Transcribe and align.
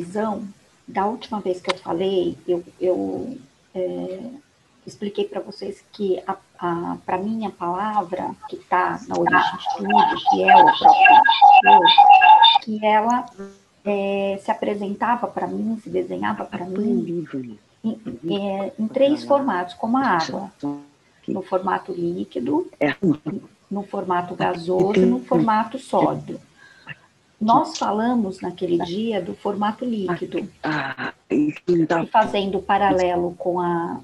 visão, 0.00 0.42
da 0.88 1.06
última 1.06 1.40
vez 1.40 1.60
que 1.60 1.70
eu 1.72 1.78
falei, 1.78 2.36
eu, 2.48 2.64
eu 2.80 3.38
é, 3.72 4.28
expliquei 4.84 5.24
para 5.24 5.40
vocês 5.40 5.84
que, 5.92 6.20
para 7.06 7.18
mim, 7.18 7.46
a 7.46 7.50
palavra 7.50 8.34
que 8.48 8.56
está 8.56 9.00
na 9.06 9.16
origem 9.16 9.56
de 9.56 9.76
tudo, 9.76 10.30
que 10.30 10.42
é 10.42 10.56
o 10.56 10.64
próprio 10.64 11.22
Deus, 11.62 11.92
que 12.64 12.84
ela 12.84 13.24
é, 13.84 14.40
se 14.42 14.50
apresentava 14.50 15.28
para 15.28 15.46
mim, 15.46 15.78
se 15.80 15.88
desenhava 15.88 16.44
para 16.44 16.64
mim 16.64 17.24
em, 17.84 18.00
em, 18.24 18.36
é, 18.36 18.72
em, 18.76 18.88
três 18.88 19.22
formatos, 19.22 19.74
como 19.74 19.96
a 19.96 20.02
água. 20.02 20.52
No 21.28 21.40
formato 21.40 21.92
líquido, 21.92 22.68
no 23.70 23.82
formato 23.84 24.34
gasoso 24.34 24.98
e 24.98 25.06
no 25.06 25.20
formato 25.20 25.78
sólido. 25.78 26.40
Nós 27.44 27.76
falamos 27.76 28.40
naquele 28.40 28.78
dia 28.84 29.20
do 29.20 29.34
formato 29.34 29.84
líquido, 29.84 30.48
e 31.30 31.54
fazendo 32.10 32.62
paralelo 32.62 33.34
com 33.36 33.60
a, 33.60 34.00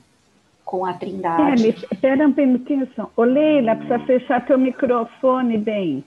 com 0.63 0.85
a 0.85 0.93
Trindade. 0.93 1.69
É, 1.69 1.71
espera 1.71 2.29
um 2.29 2.35
minutinho 2.37 2.87
só. 2.95 3.11
Ô, 3.17 3.23
Leila, 3.25 3.77
precisa 3.77 3.99
fechar 4.01 4.45
teu 4.45 4.59
microfone 4.59 5.57
bem. 5.57 6.05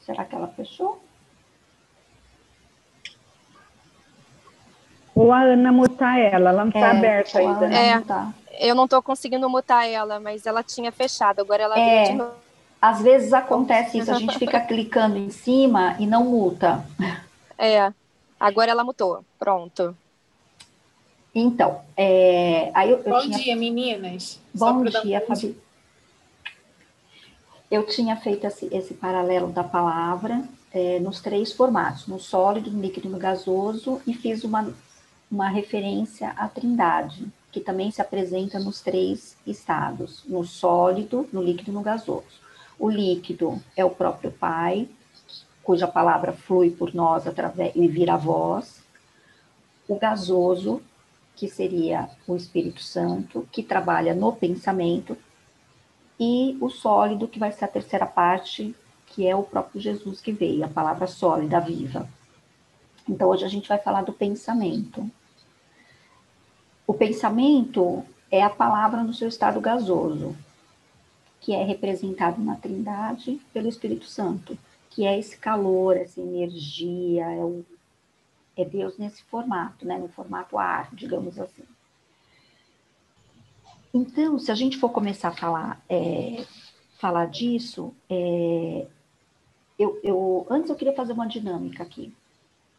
Será 0.00 0.24
que 0.24 0.34
ela 0.34 0.48
fechou? 0.48 1.02
Ou 5.14 5.30
a 5.30 5.42
Ana 5.42 5.70
mutar 5.70 6.18
ela, 6.18 6.50
ela 6.50 6.64
não 6.64 6.68
está 6.68 6.80
é, 6.80 6.90
aberta 6.90 7.38
ainda. 7.38 7.68
Né? 7.68 7.88
É, 7.88 8.00
tá. 8.00 8.32
Eu 8.58 8.74
não 8.74 8.84
estou 8.84 9.02
conseguindo 9.02 9.48
mutar 9.48 9.88
ela, 9.88 10.20
mas 10.20 10.46
ela 10.46 10.62
tinha 10.62 10.90
fechado, 10.92 11.40
agora 11.40 11.62
ela 11.62 11.78
é, 11.78 12.04
de 12.04 12.12
novo. 12.14 12.32
Às 12.80 13.00
vezes 13.00 13.32
acontece 13.32 13.98
isso, 13.98 14.10
a 14.10 14.18
gente 14.18 14.38
fica 14.38 14.60
clicando 14.66 15.16
em 15.16 15.30
cima 15.30 15.96
e 15.98 16.06
não 16.06 16.24
muta. 16.24 16.84
É, 17.58 17.92
agora 18.38 18.70
ela 18.70 18.84
mutou, 18.84 19.24
pronto. 19.38 19.96
Então, 21.34 21.80
é, 21.96 22.70
aí 22.74 22.90
eu, 22.90 22.98
eu 22.98 23.12
Bom 23.12 23.20
tinha... 23.20 23.38
dia, 23.38 23.56
meninas. 23.56 24.40
Bom 24.54 24.84
dia, 24.84 25.24
Fabi 25.26 25.56
eu 27.74 27.84
tinha 27.84 28.16
feito 28.16 28.46
esse, 28.46 28.68
esse 28.72 28.94
paralelo 28.94 29.48
da 29.48 29.64
palavra 29.64 30.44
é, 30.72 30.98
nos 31.00 31.20
três 31.20 31.52
formatos, 31.52 32.06
no 32.06 32.18
sólido, 32.18 32.70
no 32.70 32.80
líquido 32.80 33.08
e 33.08 33.10
no 33.10 33.18
gasoso, 33.18 34.00
e 34.06 34.14
fiz 34.14 34.44
uma, 34.44 34.72
uma 35.30 35.48
referência 35.48 36.30
à 36.30 36.48
trindade, 36.48 37.26
que 37.54 37.60
também 37.60 37.88
se 37.88 38.02
apresenta 38.02 38.58
nos 38.58 38.80
três 38.80 39.36
estados, 39.46 40.24
no 40.26 40.42
sólido, 40.42 41.28
no 41.32 41.40
líquido 41.40 41.70
e 41.70 41.74
no 41.74 41.82
gasoso. 41.82 42.42
O 42.76 42.90
líquido 42.90 43.62
é 43.76 43.84
o 43.84 43.90
próprio 43.90 44.32
Pai, 44.32 44.88
cuja 45.62 45.86
palavra 45.86 46.32
flui 46.32 46.72
por 46.72 46.92
nós 46.92 47.28
através 47.28 47.70
e 47.76 47.86
vira 47.86 48.16
voz. 48.16 48.82
O 49.86 49.94
gasoso, 49.94 50.82
que 51.36 51.46
seria 51.46 52.10
o 52.26 52.34
Espírito 52.34 52.82
Santo, 52.82 53.48
que 53.52 53.62
trabalha 53.62 54.16
no 54.16 54.32
pensamento, 54.32 55.16
e 56.18 56.58
o 56.60 56.68
sólido, 56.68 57.28
que 57.28 57.38
vai 57.38 57.52
ser 57.52 57.66
a 57.66 57.68
terceira 57.68 58.06
parte, 58.06 58.74
que 59.06 59.28
é 59.28 59.36
o 59.36 59.44
próprio 59.44 59.80
Jesus 59.80 60.20
que 60.20 60.32
veio, 60.32 60.64
a 60.64 60.68
palavra 60.68 61.06
sólida, 61.06 61.60
viva. 61.60 62.08
Então, 63.08 63.28
hoje 63.28 63.44
a 63.44 63.48
gente 63.48 63.68
vai 63.68 63.78
falar 63.78 64.02
do 64.02 64.12
pensamento. 64.12 65.08
O 66.86 66.92
pensamento 66.92 68.04
é 68.30 68.42
a 68.42 68.50
palavra 68.50 69.02
no 69.02 69.14
seu 69.14 69.28
estado 69.28 69.60
gasoso, 69.60 70.36
que 71.40 71.54
é 71.54 71.64
representado 71.64 72.42
na 72.42 72.56
Trindade 72.56 73.40
pelo 73.52 73.68
Espírito 73.68 74.06
Santo, 74.06 74.58
que 74.90 75.06
é 75.06 75.18
esse 75.18 75.36
calor, 75.36 75.96
essa 75.96 76.20
energia, 76.20 77.24
é, 77.24 77.42
o, 77.42 77.64
é 78.56 78.64
Deus 78.64 78.98
nesse 78.98 79.22
formato, 79.24 79.86
né, 79.86 79.98
no 79.98 80.08
formato 80.08 80.58
ar, 80.58 80.94
digamos 80.94 81.38
assim. 81.38 81.64
Então, 83.92 84.38
se 84.38 84.50
a 84.50 84.54
gente 84.54 84.76
for 84.76 84.90
começar 84.90 85.28
a 85.28 85.36
falar, 85.36 85.80
é, 85.88 86.44
falar 86.98 87.26
disso, 87.26 87.94
é, 88.10 88.86
eu, 89.78 90.00
eu, 90.02 90.46
antes 90.50 90.68
eu 90.68 90.76
queria 90.76 90.94
fazer 90.94 91.12
uma 91.12 91.26
dinâmica 91.26 91.82
aqui 91.82 92.12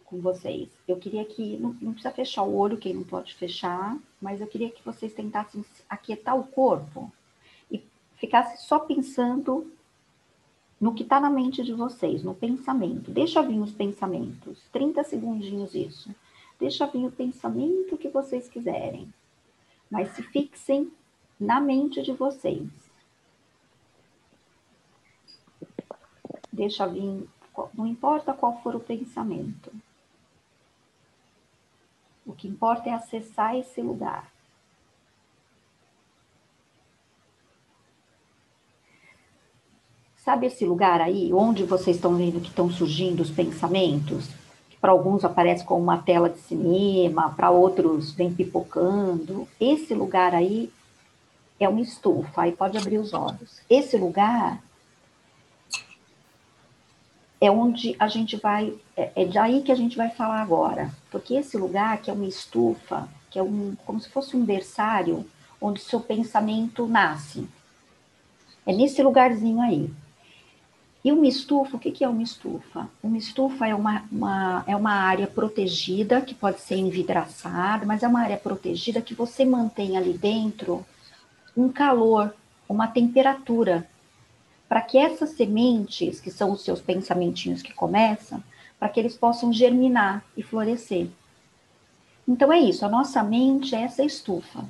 com 0.05 0.21
vocês. 0.21 0.69
Eu 0.87 0.97
queria 0.97 1.25
que, 1.25 1.57
não, 1.57 1.75
não, 1.81 1.93
precisa 1.93 2.13
fechar 2.13 2.43
o 2.43 2.55
olho, 2.55 2.77
quem 2.77 2.93
não 2.93 3.03
pode 3.03 3.33
fechar, 3.33 3.97
mas 4.21 4.39
eu 4.39 4.47
queria 4.47 4.69
que 4.69 4.83
vocês 4.83 5.13
tentassem 5.13 5.65
aquietar 5.89 6.37
o 6.37 6.47
corpo 6.47 7.11
e 7.71 7.83
ficassem 8.15 8.57
só 8.57 8.79
pensando 8.79 9.71
no 10.79 10.93
que 10.93 11.03
está 11.03 11.19
na 11.19 11.29
mente 11.29 11.63
de 11.63 11.73
vocês, 11.73 12.23
no 12.23 12.35
pensamento. 12.35 13.11
Deixa 13.11 13.41
vir 13.41 13.59
os 13.59 13.71
pensamentos, 13.71 14.61
30 14.71 15.03
segundinhos 15.03 15.73
isso. 15.73 16.13
Deixa 16.59 16.85
vir 16.85 17.05
o 17.05 17.11
pensamento 17.11 17.97
que 17.97 18.07
vocês 18.07 18.47
quiserem. 18.47 19.11
Mas 19.89 20.09
se 20.15 20.23
fixem 20.23 20.91
na 21.39 21.59
mente 21.59 22.01
de 22.01 22.13
vocês. 22.13 22.69
Deixa 26.51 26.87
vir, 26.87 27.27
não 27.73 27.85
importa 27.85 28.33
qual 28.33 28.61
for 28.61 28.75
o 28.75 28.79
pensamento. 28.79 29.71
O 32.25 32.33
que 32.33 32.47
importa 32.47 32.89
é 32.89 32.93
acessar 32.93 33.55
esse 33.55 33.81
lugar. 33.81 34.31
Sabe 40.17 40.47
esse 40.47 40.65
lugar 40.65 41.01
aí, 41.01 41.31
onde 41.31 41.63
vocês 41.63 41.97
estão 41.97 42.15
vendo 42.15 42.41
que 42.41 42.49
estão 42.49 42.67
surgindo 42.67 43.21
os 43.21 43.29
pensamentos? 43.29 44.27
Que 44.71 44.77
para 44.77 44.91
alguns 44.91 45.23
aparece 45.23 45.63
como 45.63 45.83
uma 45.83 45.99
tela 45.99 46.31
de 46.31 46.39
cinema, 46.39 47.29
para 47.35 47.51
outros 47.51 48.11
vem 48.11 48.33
pipocando. 48.33 49.47
Esse 49.59 49.93
lugar 49.93 50.33
aí 50.33 50.71
é 51.59 51.69
uma 51.69 51.79
estufa, 51.79 52.41
aí 52.41 52.51
pode 52.51 52.75
abrir 52.75 52.97
os 52.97 53.13
olhos. 53.13 53.61
Esse 53.69 53.97
lugar 53.97 54.63
é 57.45 57.51
onde 57.51 57.95
a 57.99 58.07
gente 58.07 58.35
vai, 58.37 58.73
é, 58.95 59.11
é 59.15 59.25
daí 59.25 59.61
que 59.61 59.71
a 59.71 59.75
gente 59.75 59.97
vai 59.97 60.09
falar 60.09 60.41
agora, 60.41 60.91
porque 61.11 61.35
esse 61.35 61.57
lugar 61.57 62.01
que 62.01 62.09
é 62.09 62.13
uma 62.13 62.25
estufa, 62.25 63.07
que 63.29 63.37
é 63.37 63.43
um, 63.43 63.75
como 63.85 63.99
se 63.99 64.09
fosse 64.09 64.35
um 64.35 64.45
berçário, 64.45 65.25
onde 65.59 65.81
seu 65.81 65.99
pensamento 65.99 66.87
nasce. 66.87 67.47
É 68.65 68.73
nesse 68.73 69.01
lugarzinho 69.01 69.61
aí. 69.61 69.89
E 71.03 71.11
uma 71.11 71.27
estufa, 71.27 71.77
o 71.77 71.79
que, 71.79 71.91
que 71.91 72.03
é 72.03 72.09
uma 72.09 72.23
estufa? 72.23 72.89
Uma 73.03 73.17
estufa 73.17 73.67
é 73.67 73.75
uma, 73.75 74.03
uma, 74.11 74.63
é 74.65 74.75
uma 74.75 74.93
área 74.93 75.27
protegida, 75.27 76.19
que 76.19 76.33
pode 76.33 76.59
ser 76.61 76.77
envidraçada, 76.77 77.85
mas 77.85 78.01
é 78.01 78.07
uma 78.07 78.21
área 78.21 78.37
protegida 78.37 79.01
que 79.01 79.13
você 79.13 79.45
mantém 79.45 79.97
ali 79.97 80.13
dentro 80.13 80.83
um 81.55 81.69
calor, 81.69 82.33
uma 82.67 82.87
temperatura, 82.87 83.87
para 84.75 84.81
que 84.81 84.97
essas 84.97 85.29
sementes, 85.29 86.19
que 86.19 86.29
são 86.29 86.51
os 86.51 86.61
seus 86.61 86.81
pensamentinhos 86.81 87.61
que 87.61 87.73
começam, 87.73 88.43
para 88.77 88.89
que 88.89 88.99
eles 88.99 89.15
possam 89.15 89.53
germinar 89.53 90.21
e 90.35 90.43
florescer. 90.43 91.07
Então 92.27 92.51
é 92.51 92.59
isso, 92.59 92.85
a 92.85 92.89
nossa 92.89 93.23
mente 93.23 93.73
é 93.73 93.83
essa 93.83 94.03
estufa. 94.03 94.65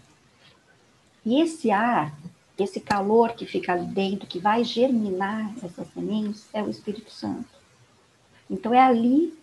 E 1.26 1.42
esse 1.42 1.72
ar, 1.72 2.16
esse 2.56 2.80
calor 2.80 3.34
que 3.34 3.48
fica 3.48 3.74
ali 3.74 3.88
dentro, 3.88 4.28
que 4.28 4.38
vai 4.38 4.64
germinar 4.64 5.52
essas 5.58 5.88
sementes, 5.92 6.48
é 6.54 6.62
o 6.62 6.70
Espírito 6.70 7.10
Santo. 7.10 7.50
Então 8.48 8.76
é 8.76 8.82
ali, 8.82 9.36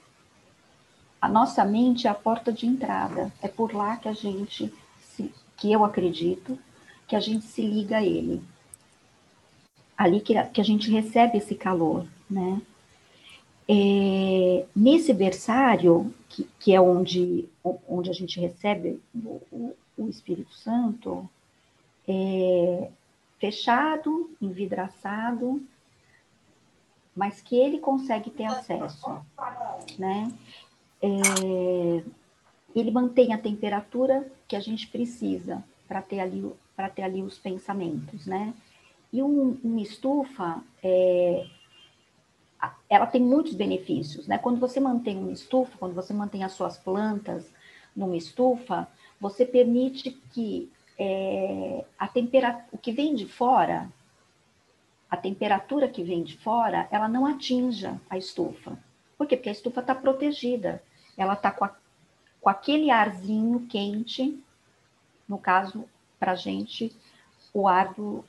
a 1.21 1.29
nossa 1.29 1.65
mente 1.65 2.07
é 2.07 2.11
a 2.11 2.15
porta 2.15 2.53
de 2.53 2.69
entrada, 2.69 3.33
é 3.43 3.49
por 3.49 3.75
lá 3.75 3.97
que 3.97 4.09
a 4.09 4.13
gente, 4.13 4.73
que 5.57 5.73
eu 5.73 5.85
acredito, 5.85 6.57
que 7.09 7.17
a 7.17 7.21
gente 7.21 7.47
se 7.47 7.63
liga 7.63 7.97
a 7.97 8.05
ele. 8.05 8.41
Ali 10.03 10.21
que, 10.21 10.35
que 10.47 10.61
a 10.61 10.65
gente 10.65 10.91
recebe 10.91 11.39
esse 11.39 11.55
calor, 11.55 12.05
né? 12.29 12.61
É, 13.69 14.67
nesse 14.75 15.15
berçário, 15.15 16.13
que, 16.29 16.49
que, 16.59 16.75
é 16.75 16.81
onde, 16.81 17.49
onde 17.89 18.11
a 18.11 18.13
gente 18.13 18.41
recebe 18.41 19.01
o, 19.15 19.77
o 19.97 20.09
Espírito 20.09 20.53
Santo, 20.55 21.31
é, 22.09 22.91
fechado, 23.39 24.29
envidraçado, 24.43 25.63
mas 27.15 27.41
que 27.41 27.55
ele 27.55 27.79
consegue 27.79 28.29
ter 28.29 28.47
acesso, 28.47 29.21
né? 29.97 30.33
É, 31.01 32.03
ele 32.75 32.91
mantém 32.91 33.33
a 33.33 33.39
temperatura 33.39 34.27
que 34.49 34.57
a 34.57 34.61
gente 34.61 34.89
precisa 34.89 35.63
para 35.87 36.03
ter 36.03 36.19
ali 36.19 36.53
para 36.75 36.89
ter 36.89 37.03
ali 37.03 37.23
os 37.23 37.39
pensamentos, 37.39 38.27
né? 38.27 38.53
E 39.13 39.23
um, 39.23 39.59
uma 39.63 39.81
estufa, 39.81 40.63
é, 40.83 41.47
ela 42.89 43.07
tem 43.07 43.21
muitos 43.21 43.55
benefícios, 43.55 44.27
né? 44.27 44.39
Quando 44.39 44.59
você 44.59 44.81
mantém 44.81 45.19
uma 45.19 45.33
estufa, 45.33 45.77
quando 45.79 45.95
você 45.95 46.15
mantém 46.15 46.45
as 46.45 46.53
suas 46.53 46.79
plantas 46.79 47.53
numa 47.95 48.17
estufa, 48.17 48.89
você 49.21 49.45
permite 49.45 50.13
que 50.33 50.71
é, 50.99 51.85
a 51.99 52.09
temperatura, 52.09 52.67
o 52.73 52.79
que 52.79 52.93
vem 52.93 53.15
de 53.15 53.27
fora, 53.27 53.91
a 55.11 55.17
temperatura 55.17 55.89
que 55.89 56.03
vem 56.03 56.23
de 56.23 56.39
fora, 56.39 56.89
ela 56.91 57.09
não 57.09 57.27
atinja 57.27 58.01
a 58.09 58.17
estufa. 58.17 58.79
Por 59.19 59.27
quê? 59.27 59.37
Porque 59.37 59.51
a 59.51 59.53
estufa 59.53 59.81
está 59.81 59.95
protegida. 59.95 60.83
Ela 61.19 61.35
está 61.35 61.51
com, 61.51 61.69
com 62.41 62.49
aquele 62.49 62.91
arzinho 62.91 63.67
quente, 63.69 64.43
no 65.29 65.37
caso, 65.39 65.85
para 66.19 66.33
a 66.33 66.37
gente, 66.37 66.95
o 67.53 67.69
ar 67.69 67.93
do, 67.93 68.25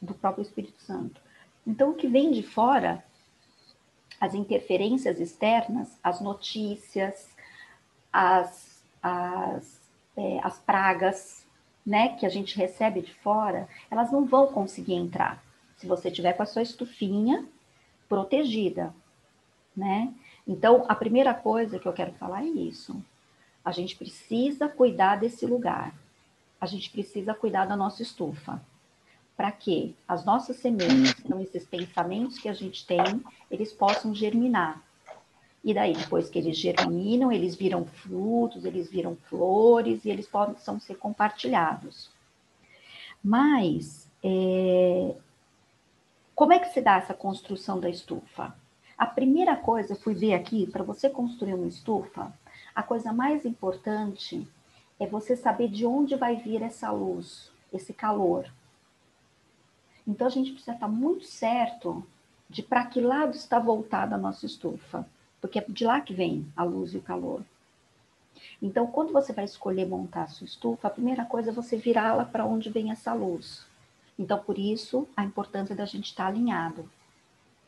do 0.00 0.14
próprio 0.14 0.42
Espírito 0.42 0.80
Santo. 0.82 1.20
Então, 1.66 1.90
o 1.90 1.94
que 1.94 2.06
vem 2.06 2.30
de 2.30 2.42
fora, 2.42 3.04
as 4.20 4.34
interferências 4.34 5.18
externas, 5.18 5.98
as 6.02 6.20
notícias, 6.20 7.28
as, 8.12 8.82
as, 9.02 9.80
é, 10.16 10.40
as 10.42 10.58
pragas, 10.58 11.44
né, 11.84 12.16
que 12.16 12.26
a 12.26 12.28
gente 12.28 12.56
recebe 12.56 13.00
de 13.02 13.12
fora, 13.14 13.68
elas 13.90 14.10
não 14.10 14.24
vão 14.24 14.48
conseguir 14.48 14.94
entrar. 14.94 15.42
Se 15.76 15.86
você 15.86 16.10
tiver 16.10 16.32
com 16.32 16.42
a 16.42 16.46
sua 16.46 16.62
estufinha 16.62 17.46
protegida, 18.08 18.94
né? 19.76 20.12
Então, 20.46 20.84
a 20.88 20.94
primeira 20.94 21.34
coisa 21.34 21.78
que 21.78 21.86
eu 21.86 21.92
quero 21.92 22.12
falar 22.12 22.42
é 22.42 22.48
isso. 22.48 23.02
A 23.64 23.72
gente 23.72 23.96
precisa 23.96 24.68
cuidar 24.68 25.16
desse 25.16 25.44
lugar. 25.44 25.92
A 26.60 26.66
gente 26.66 26.88
precisa 26.90 27.34
cuidar 27.34 27.66
da 27.66 27.76
nossa 27.76 28.02
estufa 28.02 28.62
para 29.36 29.52
que 29.52 29.94
as 30.08 30.24
nossas 30.24 30.56
sementes, 30.56 31.14
então 31.24 31.40
esses 31.40 31.64
pensamentos 31.64 32.38
que 32.38 32.48
a 32.48 32.54
gente 32.54 32.86
tem, 32.86 33.22
eles 33.50 33.72
possam 33.72 34.14
germinar. 34.14 34.82
E 35.62 35.74
daí, 35.74 35.94
depois 35.94 36.30
que 36.30 36.38
eles 36.38 36.56
germinam, 36.56 37.30
eles 37.30 37.54
viram 37.54 37.84
frutos, 37.84 38.64
eles 38.64 38.88
viram 38.88 39.16
flores 39.28 40.04
e 40.04 40.10
eles 40.10 40.26
possam 40.26 40.78
ser 40.78 40.94
compartilhados. 40.94 42.08
Mas, 43.22 44.08
é... 44.22 45.14
como 46.34 46.52
é 46.52 46.60
que 46.60 46.72
se 46.72 46.80
dá 46.80 46.96
essa 46.96 47.12
construção 47.12 47.80
da 47.80 47.90
estufa? 47.90 48.54
A 48.96 49.06
primeira 49.06 49.56
coisa, 49.56 49.92
eu 49.92 49.98
fui 49.98 50.14
ver 50.14 50.34
aqui, 50.34 50.66
para 50.66 50.84
você 50.84 51.10
construir 51.10 51.54
uma 51.54 51.66
estufa, 51.66 52.32
a 52.74 52.82
coisa 52.82 53.12
mais 53.12 53.44
importante 53.44 54.46
é 54.98 55.06
você 55.06 55.36
saber 55.36 55.68
de 55.68 55.84
onde 55.84 56.14
vai 56.14 56.36
vir 56.36 56.62
essa 56.62 56.90
luz, 56.90 57.50
esse 57.72 57.92
calor. 57.92 58.48
Então 60.06 60.26
a 60.26 60.30
gente 60.30 60.52
precisa 60.52 60.72
estar 60.72 60.88
muito 60.88 61.24
certo 61.24 62.06
de 62.48 62.62
para 62.62 62.86
que 62.86 63.00
lado 63.00 63.34
está 63.34 63.58
voltada 63.58 64.14
a 64.14 64.18
nossa 64.18 64.46
estufa, 64.46 65.06
porque 65.40 65.58
é 65.58 65.64
de 65.68 65.84
lá 65.84 66.00
que 66.00 66.14
vem 66.14 66.46
a 66.56 66.62
luz 66.62 66.94
e 66.94 66.98
o 66.98 67.02
calor. 67.02 67.42
Então, 68.60 68.86
quando 68.86 69.12
você 69.12 69.32
vai 69.32 69.44
escolher 69.44 69.86
montar 69.86 70.24
a 70.24 70.28
sua 70.28 70.44
estufa, 70.44 70.88
a 70.88 70.90
primeira 70.90 71.24
coisa 71.24 71.50
é 71.50 71.52
você 71.52 71.76
virá-la 71.76 72.24
para 72.24 72.46
onde 72.46 72.70
vem 72.70 72.90
essa 72.90 73.12
luz. 73.12 73.66
Então, 74.18 74.38
por 74.38 74.58
isso, 74.58 75.06
a 75.16 75.24
importância 75.24 75.74
da 75.74 75.84
gente 75.84 76.06
estar 76.06 76.26
alinhado, 76.26 76.88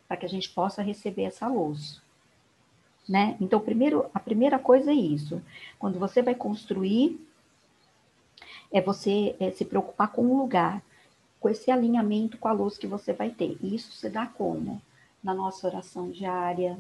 para 0.07 0.17
que 0.17 0.27
a 0.27 0.29
gente 0.29 0.49
possa 0.49 0.83
receber 0.83 1.25
essa 1.25 1.47
luz. 1.47 2.01
Né? 3.09 3.37
Então, 3.41 3.61
primeiro, 3.61 4.07
a 4.15 4.21
primeira 4.21 4.59
coisa 4.59 4.91
é 4.91 4.95
isso. 4.95 5.43
Quando 5.79 5.99
você 5.99 6.23
vai 6.23 6.35
construir, 6.35 7.21
é 8.71 8.81
você 8.81 9.35
é, 9.41 9.51
se 9.51 9.65
preocupar 9.65 10.13
com 10.13 10.23
o 10.23 10.39
lugar 10.39 10.83
com 11.41 11.49
esse 11.49 11.71
alinhamento 11.71 12.39
com 12.39 12.49
a 12.49 12.53
luz 12.53 12.77
que 12.77 12.87
você 12.87 13.13
vai 13.13 13.31
ter. 13.31 13.57
E 13.61 13.75
isso 13.75 13.93
se 13.93 14.09
dá 14.09 14.27
como? 14.27 14.81
Na 15.23 15.35
nossa 15.35 15.67
oração 15.67 16.11
diária, 16.11 16.79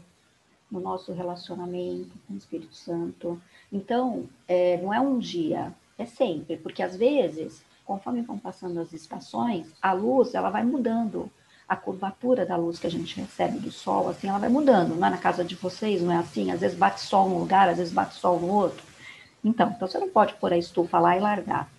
no 0.70 0.80
nosso 0.80 1.12
relacionamento 1.12 2.10
com 2.26 2.34
o 2.34 2.36
Espírito 2.36 2.74
Santo. 2.74 3.40
Então, 3.72 4.28
é, 4.46 4.76
não 4.78 4.92
é 4.92 5.00
um 5.00 5.18
dia, 5.18 5.72
é 5.96 6.04
sempre, 6.04 6.56
porque 6.56 6.82
às 6.82 6.96
vezes, 6.96 7.62
conforme 7.84 8.22
vão 8.22 8.38
passando 8.38 8.78
as 8.80 8.92
estações, 8.92 9.66
a 9.80 9.92
luz 9.92 10.34
ela 10.34 10.50
vai 10.50 10.64
mudando. 10.64 11.30
A 11.68 11.76
curvatura 11.76 12.46
da 12.46 12.56
luz 12.56 12.78
que 12.78 12.86
a 12.86 12.90
gente 12.90 13.20
recebe 13.20 13.58
do 13.58 13.70
sol, 13.70 14.08
assim, 14.08 14.28
ela 14.28 14.38
vai 14.38 14.48
mudando. 14.48 14.94
Não 14.94 15.06
é 15.06 15.10
na 15.10 15.18
casa 15.18 15.44
de 15.44 15.54
vocês, 15.54 16.00
não 16.00 16.12
é 16.12 16.16
assim? 16.16 16.50
Às 16.50 16.60
vezes 16.60 16.78
bate 16.78 17.00
sol 17.00 17.28
num 17.28 17.38
lugar, 17.38 17.68
às 17.68 17.76
vezes 17.76 17.92
bate 17.92 18.14
sol 18.14 18.40
no 18.40 18.48
outro. 18.48 18.82
Então, 19.44 19.70
então 19.70 19.86
você 19.86 19.98
não 19.98 20.08
pode 20.08 20.34
pôr 20.34 20.52
a 20.52 20.56
estufa 20.56 20.98
lá 20.98 21.14
e 21.16 21.20
largar. 21.20 21.70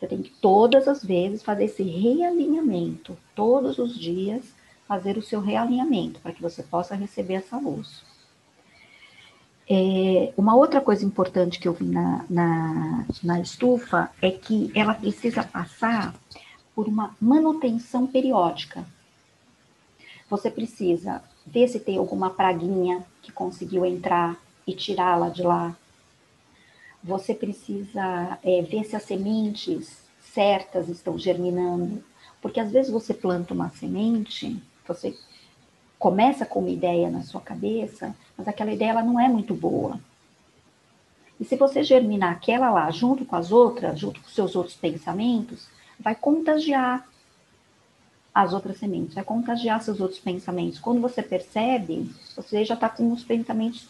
Você 0.00 0.06
tem 0.06 0.22
que 0.22 0.30
todas 0.30 0.88
as 0.88 1.04
vezes 1.04 1.42
fazer 1.42 1.64
esse 1.64 1.82
realinhamento, 1.82 3.14
todos 3.34 3.78
os 3.78 3.98
dias 3.98 4.42
fazer 4.88 5.18
o 5.18 5.22
seu 5.22 5.40
realinhamento 5.40 6.18
para 6.20 6.32
que 6.32 6.40
você 6.40 6.62
possa 6.62 6.94
receber 6.94 7.34
essa 7.34 7.58
luz. 7.58 8.02
É, 9.68 10.32
uma 10.36 10.56
outra 10.56 10.80
coisa 10.80 11.04
importante 11.04 11.60
que 11.60 11.68
eu 11.68 11.74
vi 11.74 11.84
na, 11.84 12.24
na, 12.30 13.06
na 13.22 13.40
estufa 13.40 14.10
é 14.22 14.30
que 14.30 14.72
ela 14.74 14.94
precisa 14.94 15.44
passar 15.44 16.14
por 16.74 16.88
uma 16.88 17.14
manutenção 17.20 18.06
periódica. 18.06 18.84
Você 20.30 20.50
precisa 20.50 21.22
ver 21.46 21.68
se 21.68 21.78
tem 21.78 21.98
alguma 21.98 22.30
praguinha 22.30 23.04
que 23.20 23.30
conseguiu 23.30 23.84
entrar 23.84 24.36
e 24.66 24.74
tirá-la 24.74 25.28
de 25.28 25.42
lá 25.42 25.76
você 27.02 27.34
precisa 27.34 28.38
é, 28.42 28.62
ver 28.62 28.84
se 28.84 28.96
as 28.96 29.02
sementes 29.02 30.02
certas 30.20 30.88
estão 30.88 31.18
germinando, 31.18 32.02
porque 32.40 32.60
às 32.60 32.70
vezes 32.70 32.90
você 32.90 33.12
planta 33.12 33.54
uma 33.54 33.70
semente, 33.70 34.62
você 34.86 35.14
começa 35.98 36.46
com 36.46 36.60
uma 36.60 36.70
ideia 36.70 37.10
na 37.10 37.22
sua 37.22 37.40
cabeça, 37.40 38.14
mas 38.36 38.48
aquela 38.48 38.72
ideia 38.72 38.90
ela 38.90 39.02
não 39.02 39.18
é 39.18 39.28
muito 39.28 39.54
boa. 39.54 40.00
E 41.38 41.44
se 41.44 41.56
você 41.56 41.82
germinar 41.82 42.32
aquela 42.32 42.70
lá 42.70 42.90
junto 42.90 43.24
com 43.24 43.36
as 43.36 43.50
outras, 43.50 43.98
junto 43.98 44.20
com 44.20 44.28
seus 44.28 44.54
outros 44.54 44.76
pensamentos, 44.76 45.68
vai 45.98 46.14
contagiar 46.14 47.06
as 48.34 48.52
outras 48.52 48.78
sementes, 48.78 49.14
vai 49.14 49.24
contagiar 49.24 49.82
seus 49.82 50.00
outros 50.00 50.20
pensamentos. 50.20 50.78
Quando 50.78 51.00
você 51.00 51.22
percebe, 51.22 52.10
você 52.36 52.64
já 52.64 52.74
está 52.74 52.88
com 52.88 53.12
os 53.12 53.24
pensamentos 53.24 53.88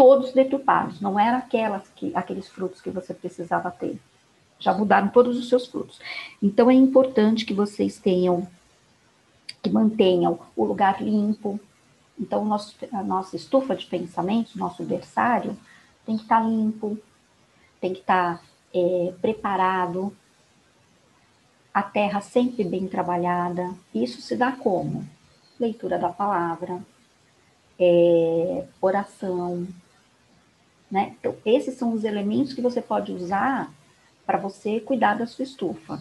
todos 0.00 0.32
deturpados, 0.32 0.98
não 0.98 1.20
eram 1.20 1.36
aquelas 1.36 1.86
que, 1.94 2.10
aqueles 2.14 2.48
frutos 2.48 2.80
que 2.80 2.88
você 2.88 3.12
precisava 3.12 3.70
ter. 3.70 4.00
Já 4.58 4.72
mudaram 4.72 5.08
todos 5.08 5.38
os 5.38 5.46
seus 5.46 5.66
frutos. 5.66 6.00
Então 6.42 6.70
é 6.70 6.74
importante 6.74 7.44
que 7.44 7.52
vocês 7.52 7.98
tenham, 7.98 8.48
que 9.62 9.68
mantenham 9.68 10.40
o 10.56 10.64
lugar 10.64 11.02
limpo. 11.02 11.60
Então, 12.18 12.46
nosso, 12.46 12.74
a 12.90 13.02
nossa 13.02 13.36
estufa 13.36 13.76
de 13.76 13.84
pensamentos, 13.84 14.54
nosso 14.54 14.82
berçário, 14.84 15.54
tem 16.06 16.16
que 16.16 16.22
estar 16.22 16.40
limpo, 16.40 16.98
tem 17.78 17.92
que 17.92 18.00
estar 18.00 18.42
é, 18.72 19.12
preparado, 19.20 20.16
a 21.74 21.82
terra 21.82 22.22
sempre 22.22 22.64
bem 22.64 22.88
trabalhada. 22.88 23.74
Isso 23.94 24.22
se 24.22 24.34
dá 24.34 24.50
como? 24.50 25.06
Leitura 25.58 25.98
da 25.98 26.08
palavra, 26.08 26.80
é, 27.78 28.64
oração, 28.80 29.68
né? 30.90 31.14
Então, 31.18 31.36
esses 31.44 31.76
são 31.76 31.92
os 31.92 32.04
elementos 32.04 32.52
que 32.52 32.60
você 32.60 32.82
pode 32.82 33.12
usar 33.12 33.72
para 34.26 34.38
você 34.38 34.80
cuidar 34.80 35.14
da 35.14 35.26
sua 35.26 35.44
estufa. 35.44 36.00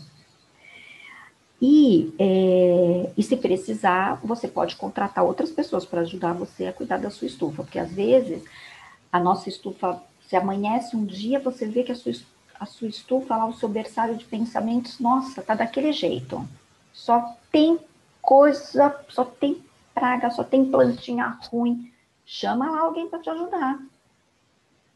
E, 1.61 2.13
é, 2.17 3.11
e 3.17 3.21
se 3.21 3.35
precisar, 3.35 4.19
você 4.23 4.47
pode 4.47 4.75
contratar 4.77 5.23
outras 5.23 5.51
pessoas 5.51 5.85
para 5.85 6.01
ajudar 6.01 6.33
você 6.33 6.67
a 6.67 6.73
cuidar 6.73 6.97
da 6.97 7.09
sua 7.09 7.27
estufa, 7.27 7.63
porque 7.63 7.77
às 7.77 7.91
vezes 7.91 8.43
a 9.11 9.19
nossa 9.19 9.49
estufa, 9.49 10.01
se 10.27 10.35
amanhece 10.35 10.95
um 10.95 11.05
dia, 11.05 11.39
você 11.39 11.65
vê 11.65 11.83
que 11.83 11.91
a 11.91 11.95
sua, 11.95 12.13
a 12.59 12.65
sua 12.65 12.87
estufa, 12.87 13.35
lá, 13.35 13.45
o 13.45 13.53
seu 13.53 13.67
berçário 13.67 14.15
de 14.15 14.25
pensamentos, 14.25 14.99
nossa, 14.99 15.41
tá 15.41 15.53
daquele 15.53 15.91
jeito. 15.91 16.47
Só 16.93 17.35
tem 17.51 17.77
coisa, 18.21 18.95
só 19.09 19.25
tem 19.25 19.61
praga, 19.93 20.29
só 20.29 20.43
tem 20.43 20.63
plantinha 20.63 21.37
ruim. 21.51 21.91
Chama 22.25 22.69
lá 22.69 22.81
alguém 22.81 23.09
para 23.09 23.19
te 23.19 23.29
ajudar 23.29 23.79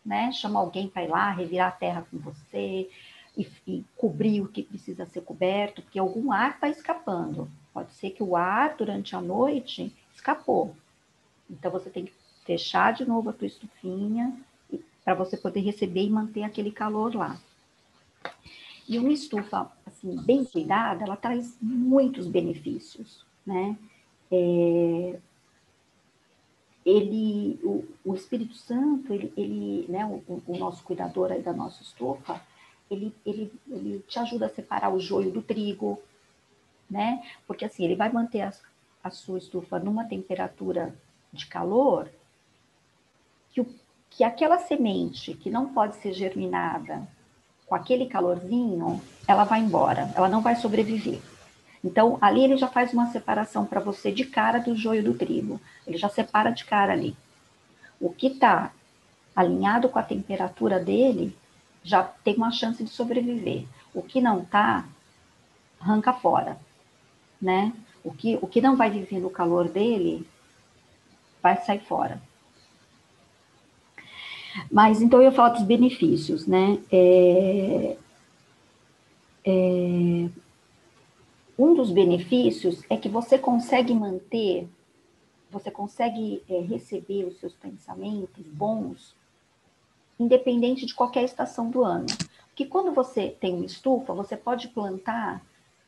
né? 0.05 0.31
Chama 0.31 0.59
alguém 0.59 0.87
para 0.87 1.03
ir 1.03 1.07
lá, 1.07 1.31
revirar 1.31 1.69
a 1.69 1.71
terra 1.71 2.05
com 2.09 2.17
você 2.17 2.89
e, 3.37 3.47
e, 3.67 3.83
cobrir 3.97 4.41
o 4.41 4.47
que 4.47 4.63
precisa 4.63 5.05
ser 5.05 5.21
coberto, 5.21 5.81
porque 5.81 5.99
algum 5.99 6.31
ar 6.31 6.51
está 6.51 6.69
escapando. 6.69 7.49
Pode 7.73 7.93
ser 7.93 8.11
que 8.11 8.23
o 8.23 8.35
ar 8.35 8.75
durante 8.75 9.15
a 9.15 9.21
noite 9.21 9.93
escapou. 10.13 10.75
Então 11.49 11.71
você 11.71 11.89
tem 11.89 12.05
que 12.05 12.13
fechar 12.45 12.93
de 12.93 13.05
novo 13.05 13.29
a 13.29 13.33
tua 13.33 13.47
estufinha 13.47 14.35
para 15.03 15.13
você 15.13 15.35
poder 15.35 15.61
receber 15.61 16.03
e 16.03 16.09
manter 16.09 16.43
aquele 16.43 16.71
calor 16.71 17.15
lá. 17.15 17.37
E 18.87 18.97
uma 18.97 19.11
estufa 19.11 19.71
assim 19.85 20.15
bem 20.21 20.43
cuidada, 20.43 21.03
ela 21.03 21.15
traz 21.15 21.57
muitos 21.61 22.27
benefícios, 22.27 23.25
né? 23.45 23.77
É, 24.31 25.19
ele, 26.85 27.59
o, 27.63 27.85
o 28.03 28.13
Espírito 28.13 28.55
Santo, 28.55 29.13
ele, 29.13 29.33
ele 29.37 29.85
né, 29.89 30.05
o, 30.05 30.41
o, 30.47 30.57
nosso 30.57 30.83
cuidador 30.83 31.31
aí 31.31 31.41
da 31.41 31.53
nossa 31.53 31.81
estufa, 31.81 32.41
ele, 32.91 33.13
ele, 33.25 33.51
ele 33.69 34.03
te 34.07 34.19
ajuda 34.19 34.47
a 34.47 34.49
separar 34.49 34.93
o 34.93 34.99
joio 34.99 35.31
do 35.31 35.41
trigo, 35.41 35.99
né? 36.89 37.23
Porque 37.47 37.65
assim, 37.65 37.85
ele 37.85 37.95
vai 37.95 38.11
manter 38.11 38.41
a, 38.41 38.53
a 39.03 39.09
sua 39.09 39.37
estufa 39.37 39.79
numa 39.79 40.05
temperatura 40.05 40.93
de 41.31 41.45
calor 41.47 42.09
que, 43.51 43.61
o, 43.61 43.67
que 44.09 44.23
aquela 44.23 44.59
semente 44.59 45.33
que 45.33 45.49
não 45.49 45.73
pode 45.73 45.95
ser 45.95 46.13
germinada 46.13 47.07
com 47.65 47.75
aquele 47.75 48.07
calorzinho, 48.07 49.01
ela 49.27 49.45
vai 49.45 49.61
embora, 49.61 50.11
ela 50.15 50.27
não 50.27 50.41
vai 50.41 50.55
sobreviver. 50.55 51.21
Então, 51.83 52.17
ali 52.21 52.43
ele 52.43 52.55
já 52.55 52.67
faz 52.67 52.93
uma 52.93 53.11
separação 53.11 53.65
para 53.65 53.81
você 53.81 54.11
de 54.11 54.23
cara 54.23 54.59
do 54.59 54.75
joio 54.75 55.03
do 55.03 55.13
trigo. 55.13 55.59
Ele 55.85 55.97
já 55.97 56.07
separa 56.07 56.49
de 56.49 56.63
cara 56.63 56.93
ali. 56.93 57.15
O 57.99 58.09
que 58.09 58.27
está 58.27 58.71
alinhado 59.35 59.89
com 59.89 59.99
a 59.99 60.03
temperatura 60.03 60.79
dele 60.79 61.35
já 61.83 62.03
tem 62.03 62.35
uma 62.35 62.51
chance 62.51 62.81
de 62.83 62.89
sobreviver. 62.89 63.65
O 63.93 64.01
que 64.01 64.21
não 64.21 64.43
está, 64.43 64.85
arranca 65.79 66.13
fora, 66.13 66.57
né? 67.41 67.73
O 68.03 68.13
que, 68.13 68.39
o 68.41 68.47
que 68.47 68.61
não 68.61 68.77
vai 68.77 68.89
viver 68.89 69.19
no 69.19 69.29
calor 69.29 69.67
dele, 69.67 70.25
vai 71.41 71.57
sair 71.57 71.81
fora. 71.81 72.21
Mas 74.71 75.01
então 75.01 75.21
eu 75.21 75.31
falo 75.31 75.55
dos 75.55 75.63
benefícios, 75.63 76.47
né? 76.47 76.79
É, 76.91 77.97
é, 79.45 80.29
um 81.57 81.73
dos 81.73 81.91
benefícios 81.91 82.81
é 82.89 82.97
que 82.97 83.09
você 83.09 83.37
consegue 83.37 83.93
manter, 83.93 84.67
você 85.51 85.69
consegue 85.69 86.43
é, 86.49 86.59
receber 86.59 87.25
os 87.25 87.39
seus 87.39 87.53
pensamentos 87.53 88.45
bons, 88.47 89.15
independente 90.19 90.85
de 90.85 90.95
qualquer 90.95 91.23
estação 91.23 91.69
do 91.69 91.83
ano. 91.83 92.07
Que 92.55 92.65
quando 92.65 92.91
você 92.91 93.29
tem 93.29 93.55
uma 93.55 93.65
estufa, 93.65 94.13
você 94.13 94.35
pode 94.35 94.67
plantar 94.69 95.43